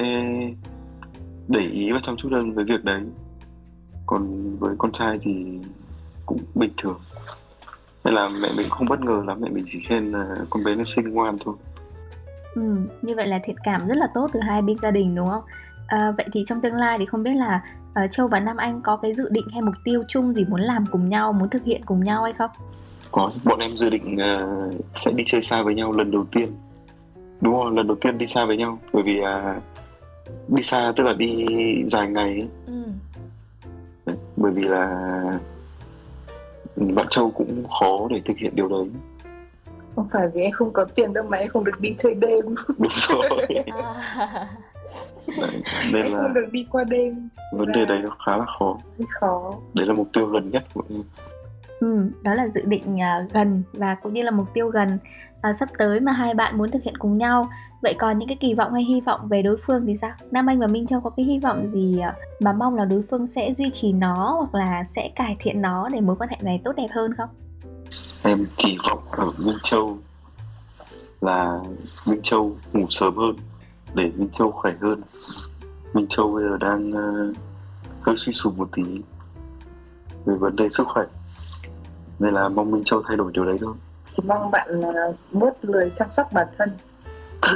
để 1.48 1.62
ý 1.62 1.92
và 1.92 2.00
chăm 2.04 2.18
chút 2.18 2.30
hơn 2.32 2.54
với 2.54 2.66
việc 2.66 2.84
đấy. 2.84 3.02
Còn 4.06 4.56
với 4.60 4.76
con 4.78 4.92
trai 4.92 5.18
thì 5.22 5.60
cũng 6.26 6.44
bình 6.56 6.72
thường. 6.78 7.00
Nên 8.04 8.14
là 8.14 8.30
mẹ 8.30 8.50
mình 8.58 8.70
không 8.70 8.88
bất 8.90 9.00
ngờ 9.02 9.24
lắm 9.28 9.38
mẹ 9.42 9.50
mình 9.50 9.66
chỉ 9.72 9.80
khen 9.90 10.12
là 10.12 10.36
con 10.50 10.64
bé 10.64 10.76
nó 10.76 10.84
xinh 10.84 11.10
ngoan 11.10 11.38
thôi. 11.46 11.56
Ừ, 12.56 12.76
như 13.02 13.16
vậy 13.16 13.28
là 13.28 13.40
thiện 13.44 13.56
cảm 13.64 13.88
rất 13.88 13.98
là 13.98 14.08
tốt 14.14 14.30
từ 14.34 14.40
hai 14.40 14.62
bên 14.62 14.78
gia 14.80 14.92
đình 14.92 15.16
đúng 15.16 15.28
không 15.30 15.44
à, 15.92 16.12
vậy 16.18 16.26
thì 16.34 16.44
trong 16.46 16.62
tương 16.62 16.76
lai 16.76 16.98
thì 17.00 17.06
không 17.06 17.24
biết 17.24 17.34
là 17.36 17.62
uh, 18.04 18.12
châu 18.12 18.28
và 18.28 18.40
nam 18.40 18.58
anh 18.58 18.82
có 18.82 18.98
cái 18.98 19.14
dự 19.14 19.30
định 19.30 19.48
hay 19.52 19.62
mục 19.62 19.76
tiêu 19.84 20.04
chung 20.08 20.34
gì 20.34 20.46
muốn 20.46 20.62
làm 20.62 20.86
cùng 20.86 21.10
nhau 21.10 21.34
muốn 21.34 21.50
thực 21.50 21.64
hiện 21.64 21.82
cùng 21.86 22.04
nhau 22.04 22.24
hay 22.24 22.34
không? 22.34 22.50
Có 23.12 23.32
bọn 23.44 23.60
em 23.60 23.72
dự 23.72 23.90
định 23.90 24.16
uh, 24.16 24.74
sẽ 24.96 25.12
đi 25.12 25.24
chơi 25.28 25.42
xa 25.42 25.62
với 25.64 25.76
nhau 25.76 25.92
lần 25.92 26.12
đầu 26.12 26.26
tiên. 26.32 26.52
Đúng 27.42 27.54
không 27.54 27.76
lần 27.76 27.88
đầu 27.88 27.98
tiên 28.02 28.18
đi 28.18 28.28
xa 28.28 28.46
với 28.46 28.58
nhau. 28.58 28.80
Bởi 28.94 29.04
vì 29.04 29.20
uh, 29.20 29.64
đi 30.48 30.64
xa 30.64 30.94
tức 30.96 31.04
là 31.04 31.14
đi 31.14 31.46
dài 31.92 32.08
ngày 32.08 32.30
ấy. 32.30 32.48
Ừ. 32.68 34.14
bởi 34.38 34.52
vì 34.52 34.64
là 34.64 34.88
bạn 36.76 37.08
châu 37.10 37.32
cũng 37.32 37.64
khó 37.80 38.08
để 38.10 38.22
thực 38.26 38.38
hiện 38.38 38.56
điều 38.56 38.68
đấy. 38.68 38.90
Không 39.96 40.08
phải 40.12 40.28
vì 40.34 40.42
em 40.42 40.52
không 40.52 40.74
có 40.74 40.86
tiền 40.96 41.14
đâu 41.14 41.26
mà 41.30 41.38
em 41.38 41.50
không 41.50 41.64
được 41.64 41.80
đi 41.80 41.96
chơi 42.00 42.14
đêm. 42.14 42.56
Đúng 42.78 42.92
rồi. 42.96 43.30
Đấy, 43.50 43.64
nên 45.92 46.06
là 46.06 46.22
không 46.22 46.34
được 46.34 46.48
đi 46.52 46.66
qua 46.70 46.84
đêm 46.90 47.30
vấn 47.54 47.72
đề 47.72 47.86
đấy 47.86 48.00
nó 48.04 48.16
khá 48.26 48.38
là 48.38 48.46
khó 48.60 48.78
khó 49.10 49.54
đấy 49.74 49.86
là 49.86 49.94
mục 49.94 50.08
tiêu 50.14 50.26
gần 50.26 50.50
nhất 50.50 50.64
của 50.74 50.84
em 50.90 51.04
Ừ, 51.82 52.12
đó 52.22 52.34
là 52.34 52.48
dự 52.48 52.62
định 52.66 52.96
uh, 52.96 53.32
gần 53.34 53.64
và 53.74 53.96
cũng 53.96 54.14
như 54.14 54.22
là 54.22 54.32
mục 54.32 54.48
tiêu 54.54 54.68
gần 54.68 54.98
uh, 55.50 55.56
sắp 55.60 55.70
tới 55.78 56.00
mà 56.00 56.12
hai 56.12 56.34
bạn 56.34 56.58
muốn 56.58 56.72
thực 56.72 56.84
hiện 56.84 56.98
cùng 56.98 57.18
nhau. 57.18 57.50
Vậy 57.82 57.96
còn 58.00 58.20
những 58.20 58.28
cái 58.28 58.38
kỳ 58.40 58.54
vọng 58.54 58.74
hay 58.74 58.84
hy 58.84 59.02
vọng 59.02 59.28
về 59.30 59.42
đối 59.42 59.58
phương 59.58 59.86
thì 59.86 59.96
sao? 59.96 60.12
Nam 60.32 60.50
Anh 60.50 60.60
và 60.60 60.68
Minh 60.68 60.88
Châu 60.88 61.02
có 61.02 61.10
cái 61.10 61.26
hy 61.26 61.40
vọng 61.40 61.70
gì 61.72 61.96
uh, 62.10 62.42
mà 62.42 62.54
mong 62.54 62.76
là 62.76 62.86
đối 62.86 63.02
phương 63.10 63.28
sẽ 63.28 63.54
duy 63.54 63.70
trì 63.70 63.94
nó 63.94 64.36
hoặc 64.38 64.60
là 64.60 64.84
sẽ 64.84 65.10
cải 65.16 65.36
thiện 65.40 65.62
nó 65.62 65.90
để 65.90 66.02
mối 66.02 66.16
quan 66.16 66.30
hệ 66.30 66.38
này 66.42 66.62
tốt 66.64 66.72
đẹp 66.78 66.88
hơn 66.92 67.14
không? 67.14 67.30
Em 68.24 68.46
kỳ 68.58 68.78
vọng 68.90 69.00
ở 69.12 69.32
Minh 69.38 69.58
Châu 69.64 69.98
là 71.22 71.60
Minh 72.06 72.22
Châu 72.24 72.52
ngủ 72.74 72.86
sớm 72.90 73.16
hơn 73.16 73.36
để 73.94 74.12
Minh 74.16 74.30
Châu 74.34 74.52
khỏe 74.52 74.74
hơn. 74.82 75.02
Minh 75.94 76.08
Châu 76.10 76.34
bây 76.34 76.44
giờ 76.44 76.58
đang 76.60 76.92
ờ, 76.92 77.30
uh, 77.30 77.36
hơi 78.02 78.16
suy 78.18 78.34
sụp 78.34 78.58
một 78.58 78.70
tí 78.72 78.84
về 80.26 80.36
vấn 80.36 80.56
đề 80.56 80.70
sức 80.70 80.88
khỏe. 80.88 81.04
Nên 82.20 82.34
là 82.34 82.50
mong 82.50 82.72
Minh 82.72 82.84
Châu 82.86 83.04
thay 83.08 83.18
đổi 83.18 83.32
điều 83.34 83.46
đấy 83.46 83.58
thôi. 83.62 83.74
Chỉ 84.18 84.24
mong 84.28 84.52
bạn 84.52 84.80
uh, 84.80 85.16
bớt 85.32 85.66
lười 85.66 85.92
chăm 86.00 86.08
sóc 86.18 86.28
bản 86.34 86.48
thân. 86.58 86.70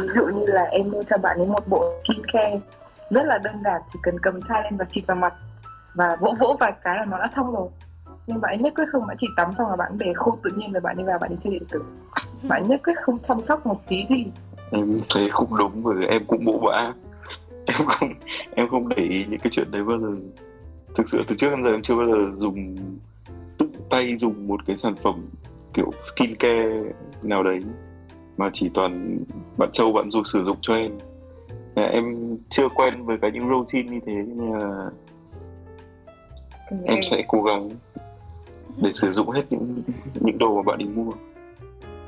Ví 0.02 0.08
dụ 0.16 0.26
như 0.26 0.46
là 0.46 0.62
em 0.62 0.92
mua 0.92 1.04
cho 1.10 1.18
bạn 1.18 1.38
ấy 1.38 1.48
một 1.48 1.68
bộ 1.68 1.94
skincare 2.04 2.60
rất 3.10 3.26
là 3.26 3.38
đơn 3.44 3.56
giản 3.64 3.82
chỉ 3.94 4.00
cần 4.04 4.20
cầm 4.20 4.42
chai 4.42 4.64
lên 4.64 4.78
và 4.78 4.86
xịt 4.92 5.08
vào 5.08 5.18
mặt 5.18 5.34
và 5.94 6.16
vỗ 6.20 6.34
vỗ 6.40 6.58
vài 6.60 6.74
cái 6.84 6.96
là 6.98 7.06
nó 7.06 7.18
đã 7.18 7.28
xong 7.36 7.56
rồi. 7.56 7.68
Nhưng 8.28 8.42
bạn 8.42 8.52
ấy 8.52 8.58
nhất 8.58 8.74
quyết 8.76 8.86
không 8.92 9.08
bạn 9.08 9.18
chỉ 9.20 9.28
tắm 9.38 9.50
xong 9.58 9.70
là 9.70 9.76
bạn 9.76 9.92
để 9.98 10.14
khô 10.16 10.38
tự 10.44 10.50
nhiên 10.56 10.72
rồi 10.72 10.82
bạn 10.82 10.98
đi 10.98 11.04
vào 11.04 11.20
bạn 11.20 11.30
đi 11.30 11.38
chơi 11.44 11.54
điện 11.54 11.64
tử. 11.72 11.84
Bạn 12.44 12.68
nhất 12.68 12.82
quyết 12.84 12.94
không 13.02 13.20
chăm 13.20 13.38
sóc 13.48 13.66
một 13.66 13.82
tí 13.88 13.96
gì 14.10 14.26
em 14.72 15.02
thấy 15.10 15.30
không 15.30 15.58
đúng 15.58 15.84
bởi 15.84 16.06
em 16.08 16.26
cũng 16.28 16.46
bộ 16.46 16.60
bã. 16.60 16.94
Em 17.66 17.88
không 17.88 18.14
em 18.56 18.68
không 18.70 18.90
để 18.90 19.04
ý 19.04 19.26
những 19.30 19.40
cái 19.40 19.52
chuyện 19.52 19.72
đấy 19.72 19.84
bao 19.84 20.00
giờ. 20.00 20.16
Thực 20.98 21.10
sự 21.10 21.24
từ 21.28 21.36
trước 21.36 21.50
đến 21.50 21.64
giờ 21.64 21.72
em 21.72 21.82
chưa 21.82 21.96
bao 21.96 22.06
giờ 22.06 22.32
dùng 22.38 22.76
tự 23.58 23.70
tay 23.90 24.18
dùng 24.18 24.48
một 24.48 24.66
cái 24.66 24.78
sản 24.78 24.96
phẩm 24.96 25.26
kiểu 25.74 25.92
skincare 26.06 26.84
nào 27.24 27.44
đấy 27.44 27.60
mà 28.38 28.50
chỉ 28.54 28.70
toàn 28.74 29.20
bạn 29.58 29.70
châu 29.74 29.92
bạn 29.92 30.12
du 30.12 30.24
sử 30.24 30.44
dụng 30.44 30.58
cho 30.62 30.76
em. 30.76 30.92
Em 31.76 32.38
chưa 32.50 32.68
quen 32.76 33.06
với 33.06 33.18
cái 33.22 33.32
những 33.32 33.50
routine 33.50 33.92
như 33.92 34.00
thế 34.06 34.14
nên 34.14 34.52
là 34.52 34.90
em 36.86 37.04
sẽ 37.04 37.24
cố 37.28 37.42
gắng 37.42 37.70
để 38.82 38.92
sử 38.94 39.12
dụng 39.12 39.30
hết 39.30 39.42
những 39.50 39.82
những 40.20 40.38
đồ 40.38 40.56
mà 40.56 40.62
bạn 40.62 40.78
đi 40.78 40.86
mua 40.86 41.12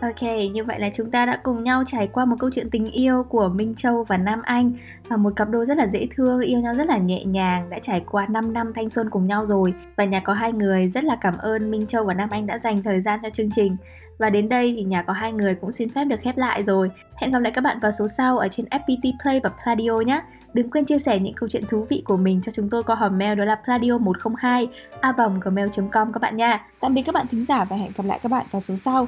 Ok, 0.01 0.21
như 0.51 0.63
vậy 0.63 0.79
là 0.79 0.89
chúng 0.93 1.11
ta 1.11 1.25
đã 1.25 1.39
cùng 1.43 1.63
nhau 1.63 1.83
trải 1.85 2.07
qua 2.07 2.25
một 2.25 2.35
câu 2.39 2.49
chuyện 2.53 2.69
tình 2.69 2.91
yêu 2.91 3.23
của 3.29 3.49
Minh 3.49 3.75
Châu 3.75 4.03
và 4.03 4.17
Nam 4.17 4.41
Anh 4.41 4.71
và 5.07 5.17
một 5.17 5.33
cặp 5.35 5.49
đôi 5.49 5.65
rất 5.65 5.77
là 5.77 5.87
dễ 5.87 6.07
thương, 6.15 6.39
yêu 6.39 6.59
nhau 6.59 6.73
rất 6.73 6.87
là 6.87 6.97
nhẹ 6.97 7.23
nhàng, 7.23 7.69
đã 7.69 7.79
trải 7.79 8.03
qua 8.11 8.27
5 8.29 8.53
năm 8.53 8.73
thanh 8.75 8.89
xuân 8.89 9.09
cùng 9.09 9.27
nhau 9.27 9.45
rồi. 9.45 9.73
Và 9.95 10.05
nhà 10.05 10.19
có 10.19 10.33
hai 10.33 10.53
người 10.53 10.87
rất 10.87 11.03
là 11.03 11.17
cảm 11.21 11.37
ơn 11.37 11.71
Minh 11.71 11.87
Châu 11.87 12.03
và 12.03 12.13
Nam 12.13 12.29
Anh 12.31 12.47
đã 12.47 12.57
dành 12.57 12.83
thời 12.83 13.01
gian 13.01 13.19
cho 13.23 13.29
chương 13.29 13.51
trình. 13.51 13.75
Và 14.17 14.29
đến 14.29 14.49
đây 14.49 14.73
thì 14.77 14.83
nhà 14.83 15.01
có 15.01 15.13
hai 15.13 15.33
người 15.33 15.55
cũng 15.55 15.71
xin 15.71 15.89
phép 15.89 16.03
được 16.03 16.19
khép 16.21 16.37
lại 16.37 16.63
rồi. 16.63 16.91
Hẹn 17.15 17.31
gặp 17.31 17.39
lại 17.39 17.51
các 17.51 17.61
bạn 17.61 17.79
vào 17.79 17.91
số 17.91 18.07
sau 18.07 18.37
ở 18.37 18.47
trên 18.47 18.65
FPT 18.65 19.11
Play 19.21 19.39
và 19.43 19.51
Pladio 19.63 19.99
nhé. 19.99 20.21
Đừng 20.53 20.69
quên 20.69 20.85
chia 20.85 20.97
sẻ 20.97 21.19
những 21.19 21.33
câu 21.33 21.49
chuyện 21.49 21.63
thú 21.69 21.85
vị 21.89 22.03
của 22.05 22.17
mình 22.17 22.41
cho 22.41 22.51
chúng 22.51 22.69
tôi 22.69 22.83
qua 22.83 22.95
hòm 22.95 23.17
mail 23.17 23.37
đó 23.37 23.45
là 23.45 23.59
pladio102 23.65 24.67
a 25.01 25.13
gmail.com 25.41 26.13
các 26.13 26.21
bạn 26.21 26.37
nha. 26.37 26.65
Tạm 26.79 26.93
biệt 26.93 27.01
các 27.01 27.15
bạn 27.15 27.27
thính 27.27 27.45
giả 27.45 27.65
và 27.65 27.75
hẹn 27.75 27.91
gặp 27.95 28.03
lại 28.07 28.19
các 28.23 28.31
bạn 28.31 28.45
vào 28.51 28.61
số 28.61 28.75
sau. 28.75 29.07